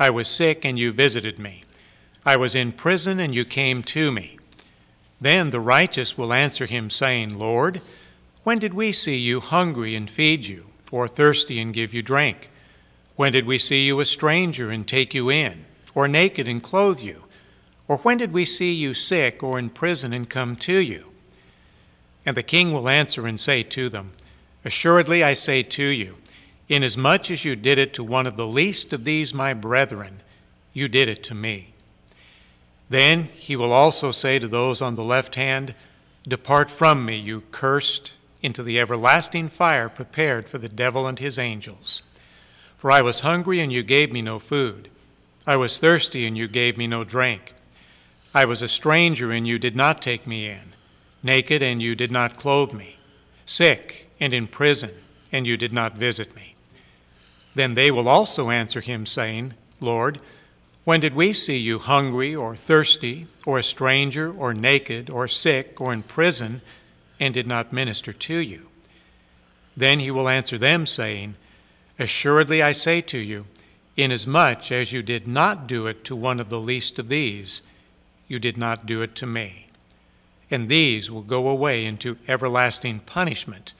I 0.00 0.08
was 0.08 0.28
sick, 0.28 0.64
and 0.64 0.78
you 0.78 0.92
visited 0.92 1.38
me. 1.38 1.64
I 2.24 2.36
was 2.36 2.54
in 2.54 2.72
prison, 2.72 3.20
and 3.20 3.34
you 3.34 3.44
came 3.44 3.82
to 3.82 4.10
me. 4.10 4.38
Then 5.20 5.50
the 5.50 5.60
righteous 5.60 6.16
will 6.16 6.32
answer 6.32 6.64
him, 6.64 6.88
saying, 6.88 7.38
Lord, 7.38 7.82
when 8.42 8.58
did 8.58 8.72
we 8.72 8.92
see 8.92 9.18
you 9.18 9.40
hungry 9.40 9.94
and 9.94 10.08
feed 10.08 10.46
you, 10.46 10.70
or 10.90 11.06
thirsty 11.06 11.60
and 11.60 11.74
give 11.74 11.92
you 11.92 12.02
drink? 12.02 12.48
When 13.16 13.30
did 13.30 13.44
we 13.44 13.58
see 13.58 13.86
you 13.86 14.00
a 14.00 14.06
stranger 14.06 14.70
and 14.70 14.88
take 14.88 15.12
you 15.12 15.28
in, 15.28 15.66
or 15.94 16.08
naked 16.08 16.48
and 16.48 16.62
clothe 16.62 17.00
you? 17.00 17.24
Or 17.86 17.98
when 17.98 18.16
did 18.16 18.32
we 18.32 18.46
see 18.46 18.72
you 18.72 18.94
sick 18.94 19.42
or 19.42 19.58
in 19.58 19.68
prison 19.68 20.14
and 20.14 20.30
come 20.30 20.56
to 20.56 20.78
you? 20.78 21.12
And 22.24 22.38
the 22.38 22.42
king 22.42 22.72
will 22.72 22.88
answer 22.88 23.26
and 23.26 23.38
say 23.38 23.62
to 23.64 23.90
them, 23.90 24.12
Assuredly 24.64 25.22
I 25.22 25.34
say 25.34 25.62
to 25.62 25.84
you, 25.84 26.16
inasmuch 26.70 27.30
as 27.30 27.44
you 27.44 27.56
did 27.56 27.78
it 27.78 27.92
to 27.92 28.04
one 28.04 28.26
of 28.26 28.36
the 28.36 28.46
least 28.46 28.92
of 28.92 29.04
these 29.04 29.34
my 29.34 29.52
brethren, 29.52 30.22
you 30.72 30.88
did 30.88 31.08
it 31.08 31.22
to 31.24 31.34
me. 31.34 31.74
Then 32.88 33.24
he 33.34 33.56
will 33.56 33.72
also 33.72 34.12
say 34.12 34.38
to 34.38 34.48
those 34.48 34.80
on 34.80 34.94
the 34.94 35.04
left 35.04 35.34
hand, 35.34 35.74
Depart 36.26 36.70
from 36.70 37.04
me, 37.04 37.16
you 37.16 37.42
cursed, 37.50 38.16
into 38.42 38.62
the 38.62 38.80
everlasting 38.80 39.48
fire 39.48 39.88
prepared 39.88 40.48
for 40.48 40.58
the 40.58 40.68
devil 40.68 41.06
and 41.06 41.18
his 41.18 41.38
angels. 41.38 42.02
For 42.76 42.90
I 42.90 43.02
was 43.02 43.20
hungry, 43.20 43.60
and 43.60 43.72
you 43.72 43.82
gave 43.82 44.12
me 44.12 44.22
no 44.22 44.38
food. 44.38 44.88
I 45.46 45.56
was 45.56 45.78
thirsty, 45.78 46.26
and 46.26 46.38
you 46.38 46.48
gave 46.48 46.78
me 46.78 46.86
no 46.86 47.04
drink. 47.04 47.54
I 48.32 48.44
was 48.44 48.62
a 48.62 48.68
stranger, 48.68 49.30
and 49.30 49.46
you 49.46 49.58
did 49.58 49.76
not 49.76 50.00
take 50.00 50.26
me 50.26 50.46
in, 50.46 50.74
naked, 51.22 51.62
and 51.62 51.82
you 51.82 51.94
did 51.94 52.10
not 52.10 52.36
clothe 52.36 52.72
me, 52.72 52.96
sick, 53.44 54.10
and 54.20 54.32
in 54.32 54.46
prison, 54.46 54.92
and 55.32 55.46
you 55.46 55.56
did 55.56 55.72
not 55.72 55.98
visit 55.98 56.34
me. 56.34 56.49
Then 57.54 57.74
they 57.74 57.90
will 57.90 58.08
also 58.08 58.50
answer 58.50 58.80
him, 58.80 59.06
saying, 59.06 59.54
Lord, 59.80 60.20
When 60.84 61.00
did 61.00 61.14
we 61.14 61.32
see 61.32 61.58
you 61.58 61.78
hungry 61.78 62.34
or 62.34 62.56
thirsty, 62.56 63.26
or 63.44 63.58
a 63.58 63.62
stranger, 63.62 64.32
or 64.32 64.54
naked, 64.54 65.10
or 65.10 65.28
sick, 65.28 65.80
or 65.80 65.92
in 65.92 66.02
prison, 66.02 66.62
and 67.18 67.34
did 67.34 67.46
not 67.46 67.72
minister 67.72 68.12
to 68.12 68.38
you? 68.38 68.68
Then 69.76 70.00
he 70.00 70.10
will 70.10 70.28
answer 70.28 70.58
them, 70.58 70.86
saying, 70.86 71.36
Assuredly 71.98 72.62
I 72.62 72.72
say 72.72 73.00
to 73.02 73.18
you, 73.18 73.46
inasmuch 73.96 74.72
as 74.72 74.92
you 74.92 75.02
did 75.02 75.28
not 75.28 75.66
do 75.66 75.86
it 75.86 76.04
to 76.04 76.16
one 76.16 76.40
of 76.40 76.48
the 76.48 76.60
least 76.60 76.98
of 76.98 77.08
these, 77.08 77.62
you 78.26 78.38
did 78.38 78.56
not 78.56 78.86
do 78.86 79.02
it 79.02 79.14
to 79.16 79.26
me. 79.26 79.66
And 80.50 80.68
these 80.68 81.10
will 81.10 81.22
go 81.22 81.48
away 81.48 81.84
into 81.84 82.16
everlasting 82.26 83.00
punishment, 83.00 83.74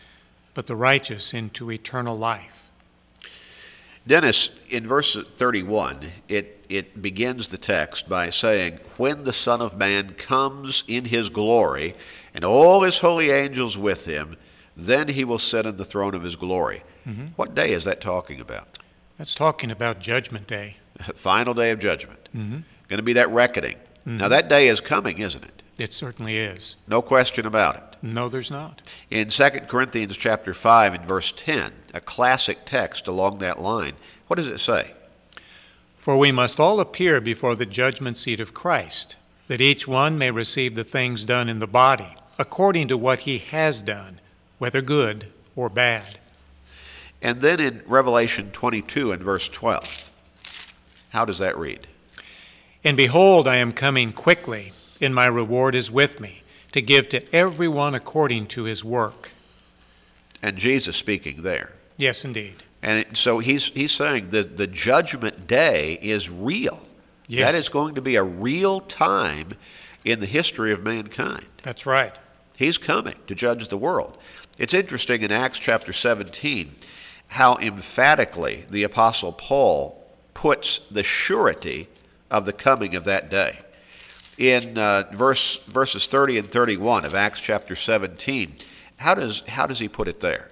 but 0.54 0.66
the 0.66 0.76
righteous 0.76 1.32
into 1.32 1.70
eternal 1.70 2.16
life. 2.16 2.69
Dennis, 4.06 4.50
in 4.68 4.86
verse 4.86 5.16
31, 5.16 6.00
it, 6.28 6.64
it 6.68 7.02
begins 7.02 7.48
the 7.48 7.58
text 7.58 8.08
by 8.08 8.30
saying, 8.30 8.80
When 8.96 9.24
the 9.24 9.32
Son 9.32 9.60
of 9.60 9.76
Man 9.76 10.14
comes 10.14 10.84
in 10.88 11.06
his 11.06 11.28
glory, 11.28 11.94
and 12.34 12.44
all 12.44 12.82
his 12.82 12.98
holy 12.98 13.30
angels 13.30 13.76
with 13.76 14.06
him, 14.06 14.36
then 14.76 15.08
he 15.08 15.24
will 15.24 15.38
sit 15.38 15.66
on 15.66 15.76
the 15.76 15.84
throne 15.84 16.14
of 16.14 16.22
his 16.22 16.36
glory. 16.36 16.82
Mm-hmm. 17.06 17.26
What 17.36 17.54
day 17.54 17.72
is 17.72 17.84
that 17.84 18.00
talking 18.00 18.40
about? 18.40 18.78
That's 19.18 19.34
talking 19.34 19.70
about 19.70 20.00
Judgment 20.00 20.46
Day. 20.46 20.76
Final 21.14 21.54
day 21.54 21.70
of 21.70 21.78
judgment. 21.78 22.28
Mm-hmm. 22.34 22.58
Going 22.88 22.98
to 22.98 23.02
be 23.02 23.12
that 23.14 23.30
reckoning. 23.30 23.76
Mm-hmm. 24.06 24.18
Now, 24.18 24.28
that 24.28 24.48
day 24.48 24.68
is 24.68 24.80
coming, 24.80 25.18
isn't 25.18 25.44
it? 25.44 25.59
It 25.80 25.94
certainly 25.94 26.36
is. 26.36 26.76
No 26.86 27.00
question 27.00 27.46
about 27.46 27.76
it. 27.76 27.82
No, 28.02 28.28
there's 28.28 28.50
not. 28.50 28.82
In 29.08 29.30
2 29.30 29.48
Corinthians 29.66 30.14
chapter 30.14 30.52
5 30.52 30.92
and 30.92 31.04
verse 31.06 31.32
10, 31.32 31.72
a 31.94 32.00
classic 32.00 32.66
text 32.66 33.08
along 33.08 33.38
that 33.38 33.62
line, 33.62 33.94
what 34.26 34.36
does 34.36 34.46
it 34.46 34.60
say? 34.60 34.92
For 35.96 36.18
we 36.18 36.32
must 36.32 36.60
all 36.60 36.80
appear 36.80 37.18
before 37.18 37.54
the 37.54 37.64
judgment 37.64 38.18
seat 38.18 38.40
of 38.40 38.52
Christ, 38.52 39.16
that 39.46 39.62
each 39.62 39.88
one 39.88 40.18
may 40.18 40.30
receive 40.30 40.74
the 40.74 40.84
things 40.84 41.24
done 41.24 41.48
in 41.48 41.60
the 41.60 41.66
body, 41.66 42.14
according 42.38 42.88
to 42.88 42.98
what 42.98 43.20
he 43.20 43.38
has 43.38 43.80
done, 43.80 44.20
whether 44.58 44.82
good 44.82 45.28
or 45.56 45.70
bad. 45.70 46.18
And 47.22 47.40
then 47.40 47.58
in 47.58 47.82
Revelation 47.86 48.50
22 48.50 49.12
and 49.12 49.22
verse 49.22 49.48
12, 49.48 50.10
how 51.10 51.24
does 51.24 51.38
that 51.38 51.56
read? 51.56 51.86
And 52.84 52.98
behold, 52.98 53.48
I 53.48 53.56
am 53.56 53.72
coming 53.72 54.10
quickly, 54.10 54.72
and 55.00 55.14
my 55.14 55.26
reward 55.26 55.74
is 55.74 55.90
with 55.90 56.20
me, 56.20 56.42
to 56.72 56.82
give 56.82 57.08
to 57.10 57.34
everyone 57.34 57.94
according 57.94 58.46
to 58.48 58.64
his 58.64 58.84
work. 58.84 59.32
And 60.42 60.56
Jesus 60.56 60.96
speaking 60.96 61.42
there. 61.42 61.72
Yes, 61.96 62.24
indeed. 62.24 62.62
And 62.82 63.16
so 63.16 63.40
he's, 63.40 63.68
he's 63.70 63.92
saying 63.92 64.30
that 64.30 64.56
the 64.56 64.66
judgment 64.66 65.46
day 65.46 65.98
is 66.00 66.30
real. 66.30 66.80
Yes. 67.28 67.52
That 67.52 67.58
is 67.58 67.68
going 67.68 67.94
to 67.94 68.02
be 68.02 68.16
a 68.16 68.24
real 68.24 68.80
time 68.80 69.50
in 70.04 70.20
the 70.20 70.26
history 70.26 70.72
of 70.72 70.82
mankind. 70.82 71.46
That's 71.62 71.84
right. 71.84 72.18
He's 72.56 72.78
coming 72.78 73.16
to 73.26 73.34
judge 73.34 73.68
the 73.68 73.76
world. 73.76 74.16
It's 74.58 74.74
interesting 74.74 75.22
in 75.22 75.30
Acts 75.30 75.58
chapter 75.58 75.92
17 75.92 76.74
how 77.28 77.56
emphatically 77.58 78.64
the 78.70 78.82
Apostle 78.82 79.32
Paul 79.32 80.04
puts 80.34 80.78
the 80.90 81.02
surety 81.02 81.88
of 82.30 82.44
the 82.44 82.52
coming 82.52 82.94
of 82.96 83.04
that 83.04 83.30
day. 83.30 83.60
In 84.40 84.78
uh, 84.78 85.04
verse, 85.12 85.58
verses 85.66 86.06
30 86.06 86.38
and 86.38 86.50
31 86.50 87.04
of 87.04 87.14
Acts 87.14 87.42
chapter 87.42 87.74
17, 87.74 88.54
how 88.96 89.14
does, 89.14 89.42
how 89.46 89.66
does 89.66 89.80
he 89.80 89.86
put 89.86 90.08
it 90.08 90.20
there? 90.20 90.50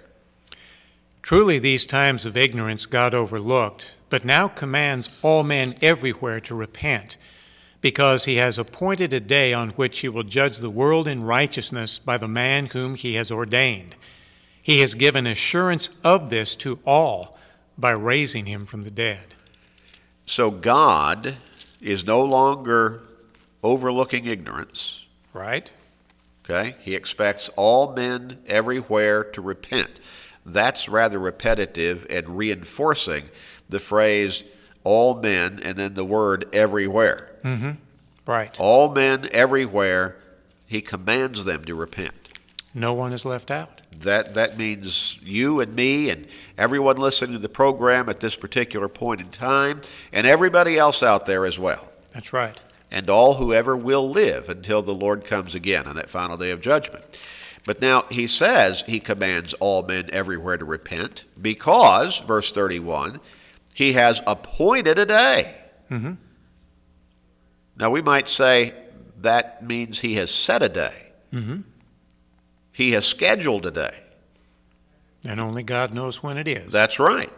Truly, 1.23 1.59
these 1.59 1.87
times 1.87 2.27
of 2.27 2.37
ignorance 2.37 2.85
God 2.85 3.15
overlooked, 3.15 3.95
but 4.11 4.27
now 4.27 4.47
commands 4.47 5.09
all 5.23 5.43
men 5.43 5.75
everywhere 5.81 6.39
to 6.39 6.55
repent, 6.55 7.17
because 7.81 8.27
he 8.27 8.37
has 8.37 8.59
appointed 8.59 9.15
a 9.15 9.21
day 9.21 9.55
on 9.55 9.71
which 9.71 10.01
he 10.01 10.09
will 10.11 10.23
judge 10.23 10.59
the 10.59 10.69
world 10.69 11.09
in 11.09 11.25
righteousness 11.25 11.99
by 11.99 12.19
the 12.19 12.29
man 12.29 12.67
whom 12.67 12.95
he 12.95 13.15
has 13.15 13.31
ordained. 13.31 13.97
He 14.61 14.81
has 14.81 14.95
given 14.95 15.27
assurance 15.27 15.89
of 16.05 16.29
this 16.29 16.55
to 16.57 16.79
all 16.85 17.39
by 17.79 17.93
raising 17.93 18.45
him 18.45 18.67
from 18.67 18.85
the 18.85 18.91
dead. 18.91 19.35
So 20.27 20.51
God 20.51 21.37
is 21.81 22.05
no 22.05 22.23
longer 22.23 23.05
overlooking 23.63 24.27
ignorance. 24.27 25.05
Right. 25.33 25.73
Okay? 26.45 26.77
He 26.81 26.95
expects 26.95 27.51
all 27.57 27.93
men 27.95 28.39
everywhere 28.47 29.25
to 29.25 29.41
repent. 29.41 30.01
That's 30.45 30.89
rather 30.89 31.19
repetitive 31.19 32.07
and 32.09 32.39
reinforcing 32.39 33.29
the 33.69 33.79
phrase 33.79 34.45
all 34.85 35.21
men 35.21 35.61
and 35.63 35.77
then 35.77 35.95
the 35.95 36.05
word 36.05 36.47
everywhere. 36.55 37.37
Mm-hmm. 37.45 37.73
Right. 38.25 38.55
All 38.59 38.91
men 38.91 39.29
everywhere, 39.33 40.17
he 40.67 40.81
commands 40.81 41.45
them 41.45 41.65
to 41.65 41.75
repent. 41.75 42.15
No 42.73 42.93
one 42.93 43.13
is 43.13 43.25
left 43.25 43.51
out. 43.51 43.83
That, 44.01 44.35
that 44.35 44.57
means 44.57 45.19
you 45.23 45.61
and 45.61 45.75
me 45.75 46.11
and 46.11 46.27
everyone 46.57 46.97
listening 46.97 47.33
to 47.33 47.39
the 47.39 47.49
program 47.49 48.09
at 48.09 48.21
this 48.21 48.37
particular 48.37 48.89
point 48.89 49.21
in 49.21 49.29
time, 49.29 49.81
and 50.13 50.27
everybody 50.27 50.79
else 50.79 51.03
out 51.03 51.27
there 51.27 51.45
as 51.45 51.59
well. 51.59 51.91
That's 52.13 52.33
right. 52.33 52.61
And 52.91 53.11
all 53.11 53.35
who 53.35 53.53
ever 53.53 53.77
will 53.77 54.09
live 54.09 54.49
until 54.49 54.83
the 54.83 54.95
Lord 54.95 55.25
comes 55.25 55.55
again 55.55 55.87
on 55.87 55.97
that 55.97 56.09
final 56.09 56.37
day 56.37 56.51
of 56.51 56.61
judgment. 56.61 57.05
But 57.67 57.83
now 57.83 58.05
he 58.11 58.27
says 58.27 58.83
he 58.87 58.99
commands 58.99 59.53
all 59.55 59.83
men 59.83 60.09
everywhere 60.11 60.57
to 60.57 60.65
repent 60.65 61.25
because, 61.41 62.21
verse 62.21 62.51
31, 62.51 63.21
he 63.75 63.93
has 63.93 64.23
appointed 64.27 64.99
a 64.99 65.05
day. 65.05 65.55
Mm-hmm. 65.91 66.15
Now 67.77 67.91
we 67.91 68.01
might 68.01 68.29
say 68.29 68.73
that 69.21 69.63
means 69.63 69.99
he 69.99 70.15
has 70.15 70.31
set 70.31 70.63
a 70.63 70.69
day. 70.69 71.13
Mm-hmm. 71.33 71.61
He 72.73 72.93
has 72.93 73.05
scheduled 73.05 73.67
a 73.67 73.71
day. 73.71 73.99
And 75.27 75.41
only 75.41 75.63
God 75.63 75.93
knows 75.93 76.23
when 76.23 76.39
it 76.39 76.49
is. 76.49 76.73
That's 76.73 76.99
right. 76.99 77.33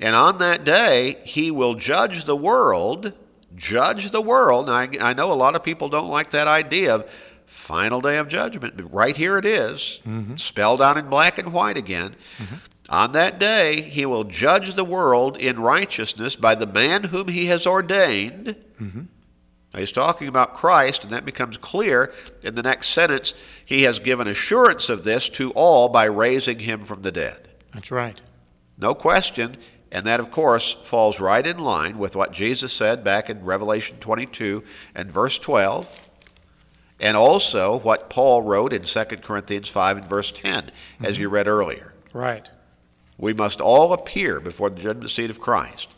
And 0.00 0.16
on 0.16 0.38
that 0.38 0.64
day, 0.64 1.18
he 1.24 1.50
will 1.50 1.74
judge 1.74 2.24
the 2.24 2.36
world, 2.36 3.12
judge 3.54 4.10
the 4.10 4.20
world. 4.20 4.70
I, 4.70 4.88
I 5.00 5.12
know 5.14 5.32
a 5.32 5.34
lot 5.34 5.56
of 5.56 5.62
people 5.62 5.88
don't 5.88 6.08
like 6.08 6.30
that 6.30 6.46
idea 6.46 6.94
of 6.94 7.10
final 7.46 8.00
day 8.00 8.16
of 8.16 8.28
judgment, 8.28 8.76
but 8.76 8.92
right 8.92 9.16
here 9.16 9.36
it 9.36 9.44
is, 9.44 10.00
mm-hmm. 10.06 10.36
spelled 10.36 10.80
out 10.80 10.96
in 10.96 11.08
black 11.08 11.38
and 11.38 11.52
white 11.52 11.76
again. 11.76 12.14
Mm-hmm. 12.38 12.56
On 12.90 13.12
that 13.12 13.38
day, 13.38 13.82
he 13.82 14.04
will 14.04 14.24
judge 14.24 14.74
the 14.74 14.84
world 14.84 15.36
in 15.36 15.60
righteousness 15.60 16.36
by 16.36 16.54
the 16.54 16.66
man 16.66 17.04
whom 17.04 17.28
he 17.28 17.46
has 17.46 17.66
ordained. 17.66 18.56
Mm-hmm. 18.80 19.02
Now, 19.72 19.78
he's 19.78 19.92
talking 19.92 20.26
about 20.26 20.54
Christ, 20.54 21.04
and 21.04 21.12
that 21.12 21.24
becomes 21.24 21.56
clear 21.56 22.12
in 22.42 22.56
the 22.56 22.62
next 22.62 22.88
sentence. 22.88 23.34
He 23.64 23.82
has 23.82 24.00
given 24.00 24.26
assurance 24.26 24.88
of 24.88 25.04
this 25.04 25.28
to 25.30 25.52
all 25.52 25.88
by 25.88 26.04
raising 26.04 26.60
him 26.60 26.84
from 26.84 27.02
the 27.02 27.12
dead. 27.12 27.48
That's 27.72 27.92
right. 27.92 28.20
No 28.76 28.94
question. 28.94 29.56
And 29.92 30.06
that, 30.06 30.20
of 30.20 30.30
course, 30.30 30.72
falls 30.72 31.18
right 31.18 31.44
in 31.44 31.58
line 31.58 31.98
with 31.98 32.14
what 32.14 32.32
Jesus 32.32 32.72
said 32.72 33.02
back 33.02 33.28
in 33.28 33.44
Revelation 33.44 33.98
22 33.98 34.62
and 34.94 35.10
verse 35.10 35.38
12, 35.38 36.08
and 37.00 37.16
also 37.16 37.78
what 37.80 38.10
Paul 38.10 38.42
wrote 38.42 38.72
in 38.72 38.82
2 38.82 39.04
Corinthians 39.22 39.68
5 39.68 39.96
and 39.98 40.06
verse 40.06 40.30
10, 40.30 40.64
mm-hmm. 40.64 41.04
as 41.04 41.18
you 41.18 41.28
read 41.28 41.48
earlier. 41.48 41.94
Right. 42.12 42.48
We 43.18 43.34
must 43.34 43.60
all 43.60 43.92
appear 43.92 44.40
before 44.40 44.70
the 44.70 44.80
judgment 44.80 45.10
seat 45.10 45.30
of 45.30 45.40
Christ. 45.40 45.88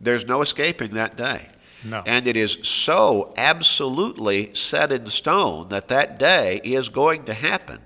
There's 0.00 0.26
no 0.26 0.42
escaping 0.42 0.94
that 0.94 1.16
day. 1.16 1.48
No. 1.84 2.02
And 2.06 2.26
it 2.26 2.36
is 2.36 2.58
so 2.62 3.32
absolutely 3.36 4.52
set 4.54 4.90
in 4.90 5.06
stone 5.06 5.68
that 5.68 5.88
that 5.88 6.18
day 6.18 6.60
is 6.64 6.88
going 6.88 7.24
to 7.24 7.34
happen. 7.34 7.78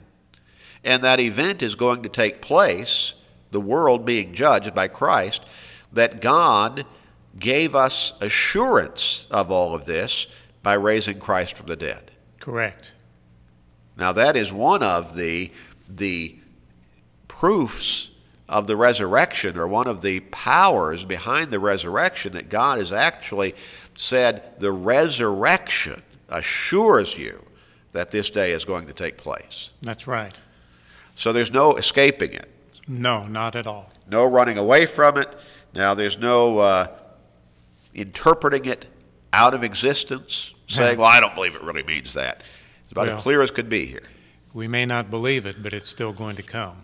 And 0.85 1.02
that 1.02 1.20
event 1.20 1.62
is 1.62 1.74
going 1.74 2.02
to 2.02 2.09
take 2.09 2.40
place, 2.40 3.14
the 3.52 3.60
world 3.60 4.04
being 4.04 4.32
judged 4.32 4.74
by 4.74 4.88
Christ, 4.88 5.42
that 5.92 6.20
God 6.20 6.84
gave 7.38 7.74
us 7.74 8.12
assurance 8.20 9.26
of 9.30 9.50
all 9.50 9.74
of 9.74 9.84
this 9.84 10.26
by 10.62 10.74
raising 10.74 11.18
Christ 11.18 11.56
from 11.56 11.66
the 11.66 11.76
dead. 11.76 12.10
Correct. 12.40 12.92
Now 13.96 14.12
that 14.12 14.36
is 14.36 14.52
one 14.52 14.82
of 14.82 15.14
the 15.14 15.52
the 15.88 16.36
proofs 17.28 18.08
of 18.48 18.66
the 18.66 18.76
resurrection 18.76 19.56
or 19.58 19.66
one 19.66 19.86
of 19.86 20.00
the 20.00 20.20
powers 20.20 21.04
behind 21.04 21.50
the 21.50 21.58
resurrection 21.58 22.32
that 22.32 22.48
God 22.48 22.78
is 22.78 22.92
actually 22.92 23.54
said 23.96 24.58
the 24.58 24.72
resurrection 24.72 26.02
assures 26.28 27.16
you 27.18 27.44
that 27.92 28.10
this 28.10 28.30
day 28.30 28.52
is 28.52 28.64
going 28.64 28.86
to 28.86 28.92
take 28.92 29.16
place. 29.16 29.70
That's 29.82 30.06
right. 30.06 30.38
So 31.14 31.32
there's 31.32 31.52
no 31.52 31.76
escaping 31.76 32.32
it. 32.32 32.51
No, 32.88 33.26
not 33.26 33.54
at 33.56 33.66
all. 33.66 33.90
No 34.10 34.24
running 34.26 34.58
away 34.58 34.86
from 34.86 35.16
it. 35.16 35.28
Now 35.74 35.94
there's 35.94 36.18
no 36.18 36.58
uh, 36.58 36.86
interpreting 37.94 38.64
it 38.64 38.86
out 39.32 39.54
of 39.54 39.64
existence, 39.64 40.52
saying, 40.66 40.98
well, 40.98 41.06
I 41.08 41.20
don't 41.20 41.34
believe 41.34 41.54
it 41.54 41.62
really 41.62 41.82
means 41.82 42.14
that. 42.14 42.42
It's 42.82 42.92
about 42.92 43.06
Well- 43.06 43.16
as 43.18 43.22
clear 43.22 43.42
as 43.42 43.50
could 43.50 43.68
be 43.68 43.86
here. 43.86 44.02
We 44.54 44.68
may 44.68 44.84
not 44.84 45.08
believe 45.08 45.46
it, 45.46 45.62
but 45.62 45.72
it's 45.72 45.88
still 45.88 46.12
going 46.12 46.36
to 46.36 46.42
come. 46.42 46.76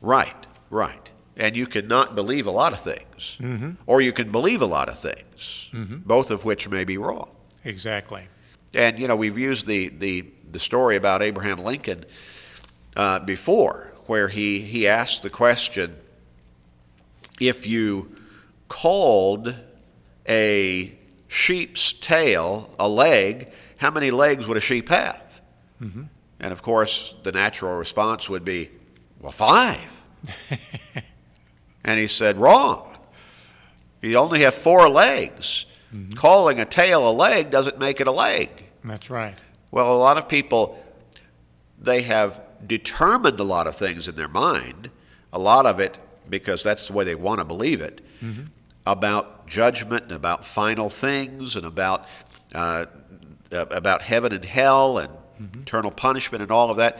Right, 0.00 0.34
right. 0.70 1.10
and 1.36 1.54
you 1.56 1.66
can 1.66 1.86
not 1.86 2.14
believe 2.16 2.46
a 2.46 2.50
lot 2.50 2.72
of 2.72 2.80
things, 2.80 3.36
Mm-hmm. 3.40 3.72
or 3.86 4.00
you 4.00 4.12
can 4.12 4.32
believe 4.32 4.60
a 4.62 4.66
lot 4.66 4.88
of 4.88 4.98
things, 4.98 5.68
both 6.04 6.30
of 6.32 6.44
which 6.44 6.68
may 6.68 6.82
be 6.84 6.96
wrong. 6.98 7.30
Exactly. 7.62 8.26
And 8.74 8.98
you 8.98 9.06
know, 9.06 9.14
we've 9.16 9.38
used 9.38 9.66
the 9.66 9.88
the, 9.88 10.24
the 10.50 10.58
story 10.58 10.96
about 10.96 11.22
Abraham 11.22 11.58
Lincoln 11.58 12.04
uh, 12.96 13.18
before, 13.20 13.92
where 14.06 14.28
he 14.28 14.60
he 14.60 14.86
asked 14.86 15.22
the 15.22 15.30
question: 15.30 15.96
If 17.40 17.66
you 17.66 18.14
called 18.68 19.54
a 20.28 20.96
sheep's 21.28 21.92
tail 21.92 22.70
a 22.78 22.88
leg, 22.88 23.50
how 23.78 23.90
many 23.90 24.10
legs 24.10 24.46
would 24.46 24.56
a 24.56 24.60
sheep 24.60 24.88
have? 24.88 25.40
Mm-hmm. 25.80 26.04
And 26.40 26.52
of 26.52 26.62
course, 26.62 27.14
the 27.22 27.32
natural 27.32 27.76
response 27.76 28.28
would 28.28 28.44
be, 28.44 28.70
well, 29.20 29.32
five. 29.32 30.02
and 31.84 31.98
he 31.98 32.06
said, 32.06 32.38
wrong. 32.38 32.96
You 34.02 34.16
only 34.18 34.40
have 34.40 34.54
four 34.54 34.88
legs. 34.88 35.66
Mm-hmm. 35.94 36.12
Calling 36.12 36.60
a 36.60 36.64
tail 36.64 37.08
a 37.08 37.12
leg 37.12 37.50
doesn't 37.50 37.78
make 37.78 38.00
it 38.00 38.06
a 38.06 38.12
leg. 38.12 38.50
That's 38.84 39.10
right. 39.10 39.40
Well, 39.70 39.94
a 39.94 39.98
lot 39.98 40.16
of 40.16 40.28
people, 40.28 40.82
they 41.78 42.02
have 42.02 42.40
determined 42.66 43.38
a 43.40 43.44
lot 43.44 43.66
of 43.66 43.76
things 43.76 44.08
in 44.08 44.16
their 44.16 44.28
mind, 44.28 44.90
a 45.32 45.38
lot 45.38 45.66
of 45.66 45.80
it 45.80 45.98
because 46.28 46.62
that's 46.62 46.88
the 46.88 46.92
way 46.92 47.04
they 47.04 47.14
want 47.14 47.38
to 47.38 47.44
believe 47.44 47.80
it, 47.80 48.00
mm-hmm. 48.22 48.44
about 48.86 49.46
judgment 49.46 50.04
and 50.04 50.12
about 50.12 50.44
final 50.44 50.90
things 50.90 51.56
and 51.56 51.64
about, 51.64 52.06
uh, 52.54 52.86
uh 53.52 53.66
about 53.70 54.02
heaven 54.02 54.32
and 54.32 54.44
hell 54.44 54.98
and 54.98 55.10
mm-hmm. 55.40 55.62
eternal 55.62 55.90
punishment 55.90 56.42
and 56.42 56.50
all 56.50 56.70
of 56.70 56.76
that. 56.76 56.98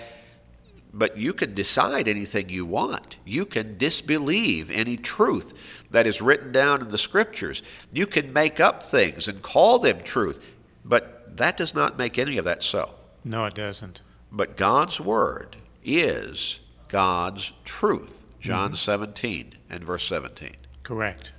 But 0.93 1.19
you 1.19 1.35
can 1.35 1.55
decide 1.55 2.09
anything 2.09 2.49
you 2.49 2.65
want. 2.65 3.19
You 3.25 3.45
can 3.45 3.77
disbelieve 3.77 4.71
any 4.71 4.97
truth 4.97 5.53
that 5.91 6.07
is 6.07 6.23
written 6.23 6.53
down 6.53 6.81
in 6.81 6.89
the 6.89 6.99
scriptures. 6.99 7.63
You 7.93 8.07
can 8.07 8.33
make 8.33 8.61
up 8.61 8.83
things 8.83 9.29
and 9.29 9.43
call 9.43 9.79
them 9.79 10.03
truth. 10.03 10.43
But 10.87 11.37
that 11.37 11.57
does 11.57 11.75
not 11.75 11.99
make 11.99 12.19
any 12.19 12.39
of 12.39 12.45
that 12.47 12.63
so. 12.63 12.95
No, 13.25 13.45
it 13.45 13.55
doesn't. 13.55 14.01
But 14.37 14.55
God's 14.55 15.01
word 15.01 15.57
is 15.83 16.61
God's 16.89 17.55
truth. 17.65 18.25
John 18.39 18.69
mm-hmm. 18.69 18.77
17 18.77 19.55
and 19.71 19.83
verse 19.83 20.07
17. 20.07 20.53
Correct. 20.83 21.33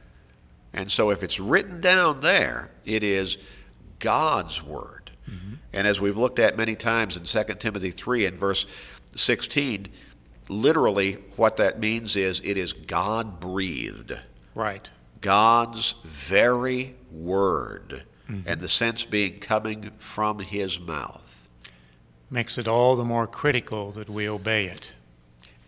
And 0.74 0.92
so 0.92 1.12
if 1.12 1.22
it's 1.22 1.40
written 1.40 1.80
down 1.80 2.22
there, 2.22 2.72
it 2.86 3.04
is 3.04 3.38
God's 4.00 4.64
word. 4.64 5.12
Mm-hmm. 5.30 5.54
And 5.74 5.86
as 5.86 6.02
we've 6.02 6.18
looked 6.18 6.40
at 6.40 6.58
many 6.58 6.76
times 6.76 7.16
in 7.16 7.24
2 7.24 7.54
Timothy 7.60 7.92
3 7.92 8.26
and 8.26 8.38
verse 8.38 8.66
16, 9.16 9.90
literally 10.50 11.20
what 11.36 11.58
that 11.58 11.80
means 11.80 12.16
is 12.16 12.42
it 12.44 12.58
is 12.58 12.74
God 12.74 13.40
breathed. 13.40 14.14
Right. 14.56 14.90
God's 15.22 15.94
very 16.04 16.96
word. 17.12 18.06
Mm-hmm. 18.28 18.50
And 18.50 18.60
the 18.60 18.68
sense 18.68 19.06
being 19.06 19.38
coming 19.38 19.92
from 20.00 20.40
his 20.40 20.80
mouth. 20.80 21.27
Makes 22.30 22.58
it 22.58 22.68
all 22.68 22.96
the 22.96 23.06
more 23.06 23.28
critical 23.28 23.92
that 23.92 24.10
we 24.10 24.28
obey 24.28 24.66
it. 24.66 24.94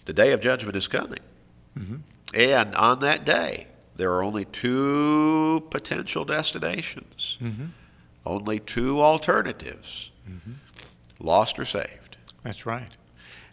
The 0.06 0.14
day 0.14 0.32
of 0.32 0.42
judgment 0.42 0.76
is 0.76 0.88
coming. 0.88 1.20
Mm-hmm. 1.78 1.96
And 2.34 2.76
on 2.76 3.00
that 3.00 3.26
day, 3.26 3.68
there 3.96 4.12
are 4.14 4.24
only 4.24 4.46
two 4.46 5.66
potential 5.70 6.26
destinations, 6.26 7.38
mm-hmm. 7.42 7.66
only 8.26 8.60
two 8.60 9.02
alternatives 9.02 10.10
mm-hmm. 10.30 10.54
lost 11.20 11.60
or 11.60 11.66
saved. 11.66 12.18
That's 12.44 12.66
right. 12.66 12.90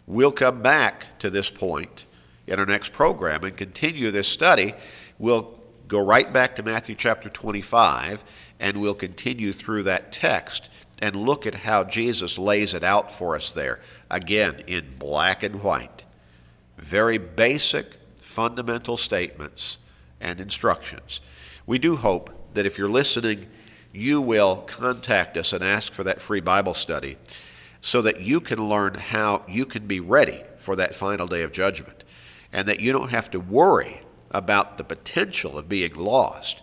We'll 0.05 0.31
come 0.31 0.61
back 0.61 1.19
to 1.19 1.29
this 1.29 1.49
point 1.49 2.05
in 2.47 2.59
our 2.59 2.65
next 2.65 2.93
program 2.93 3.43
and 3.43 3.57
continue 3.57 4.09
this 4.09 4.27
study. 4.27 4.73
We'll 5.19 5.59
go 5.87 5.99
right 5.99 6.31
back 6.31 6.55
to 6.55 6.63
Matthew 6.63 6.95
chapter 6.95 7.29
25 7.29 8.23
and 8.59 8.79
we'll 8.79 8.93
continue 8.93 9.51
through 9.51 9.83
that 9.83 10.11
text 10.11 10.69
and 11.01 11.15
look 11.15 11.45
at 11.45 11.55
how 11.55 11.83
Jesus 11.83 12.37
lays 12.37 12.73
it 12.73 12.83
out 12.83 13.11
for 13.11 13.35
us 13.35 13.51
there, 13.51 13.79
again 14.09 14.63
in 14.67 14.95
black 14.97 15.43
and 15.43 15.61
white. 15.61 16.03
Very 16.77 17.17
basic, 17.17 17.97
fundamental 18.19 18.97
statements 18.97 19.77
and 20.19 20.39
instructions. 20.39 21.21
We 21.65 21.79
do 21.79 21.95
hope 21.95 22.53
that 22.53 22.65
if 22.65 22.77
you're 22.77 22.89
listening, 22.89 23.47
you 23.93 24.21
will 24.21 24.57
contact 24.67 25.37
us 25.37 25.53
and 25.53 25.63
ask 25.63 25.93
for 25.93 26.03
that 26.03 26.21
free 26.21 26.41
Bible 26.41 26.73
study 26.73 27.17
so 27.81 28.01
that 28.01 28.21
you 28.21 28.39
can 28.39 28.67
learn 28.67 28.95
how 28.95 29.43
you 29.47 29.65
can 29.65 29.87
be 29.87 29.99
ready 29.99 30.43
for 30.57 30.75
that 30.75 30.95
final 30.95 31.27
day 31.27 31.43
of 31.43 31.51
judgment 31.51 32.03
and 32.51 32.67
that 32.67 32.79
you 32.79 32.91
don't 32.91 33.09
have 33.09 33.29
to 33.31 33.39
worry 33.39 34.01
about 34.31 34.77
the 34.77 34.83
potential 34.83 35.57
of 35.57 35.69
being 35.69 35.93
lost 35.95 36.61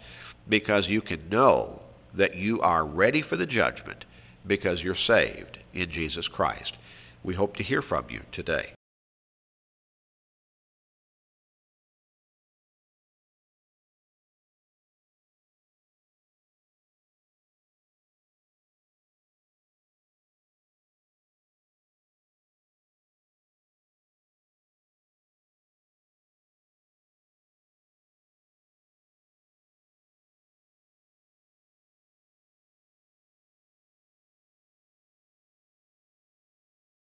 because 0.48 0.88
you 0.88 1.00
can 1.00 1.28
know 1.28 1.82
that 2.12 2.34
you 2.34 2.60
are 2.60 2.84
ready 2.84 3.22
for 3.22 3.36
the 3.36 3.46
judgment 3.46 4.04
because 4.46 4.82
you're 4.84 4.94
saved 4.94 5.58
in 5.72 5.90
Jesus 5.90 6.28
Christ. 6.28 6.76
We 7.22 7.34
hope 7.34 7.56
to 7.56 7.62
hear 7.62 7.82
from 7.82 8.06
you 8.10 8.22
today. 8.30 8.74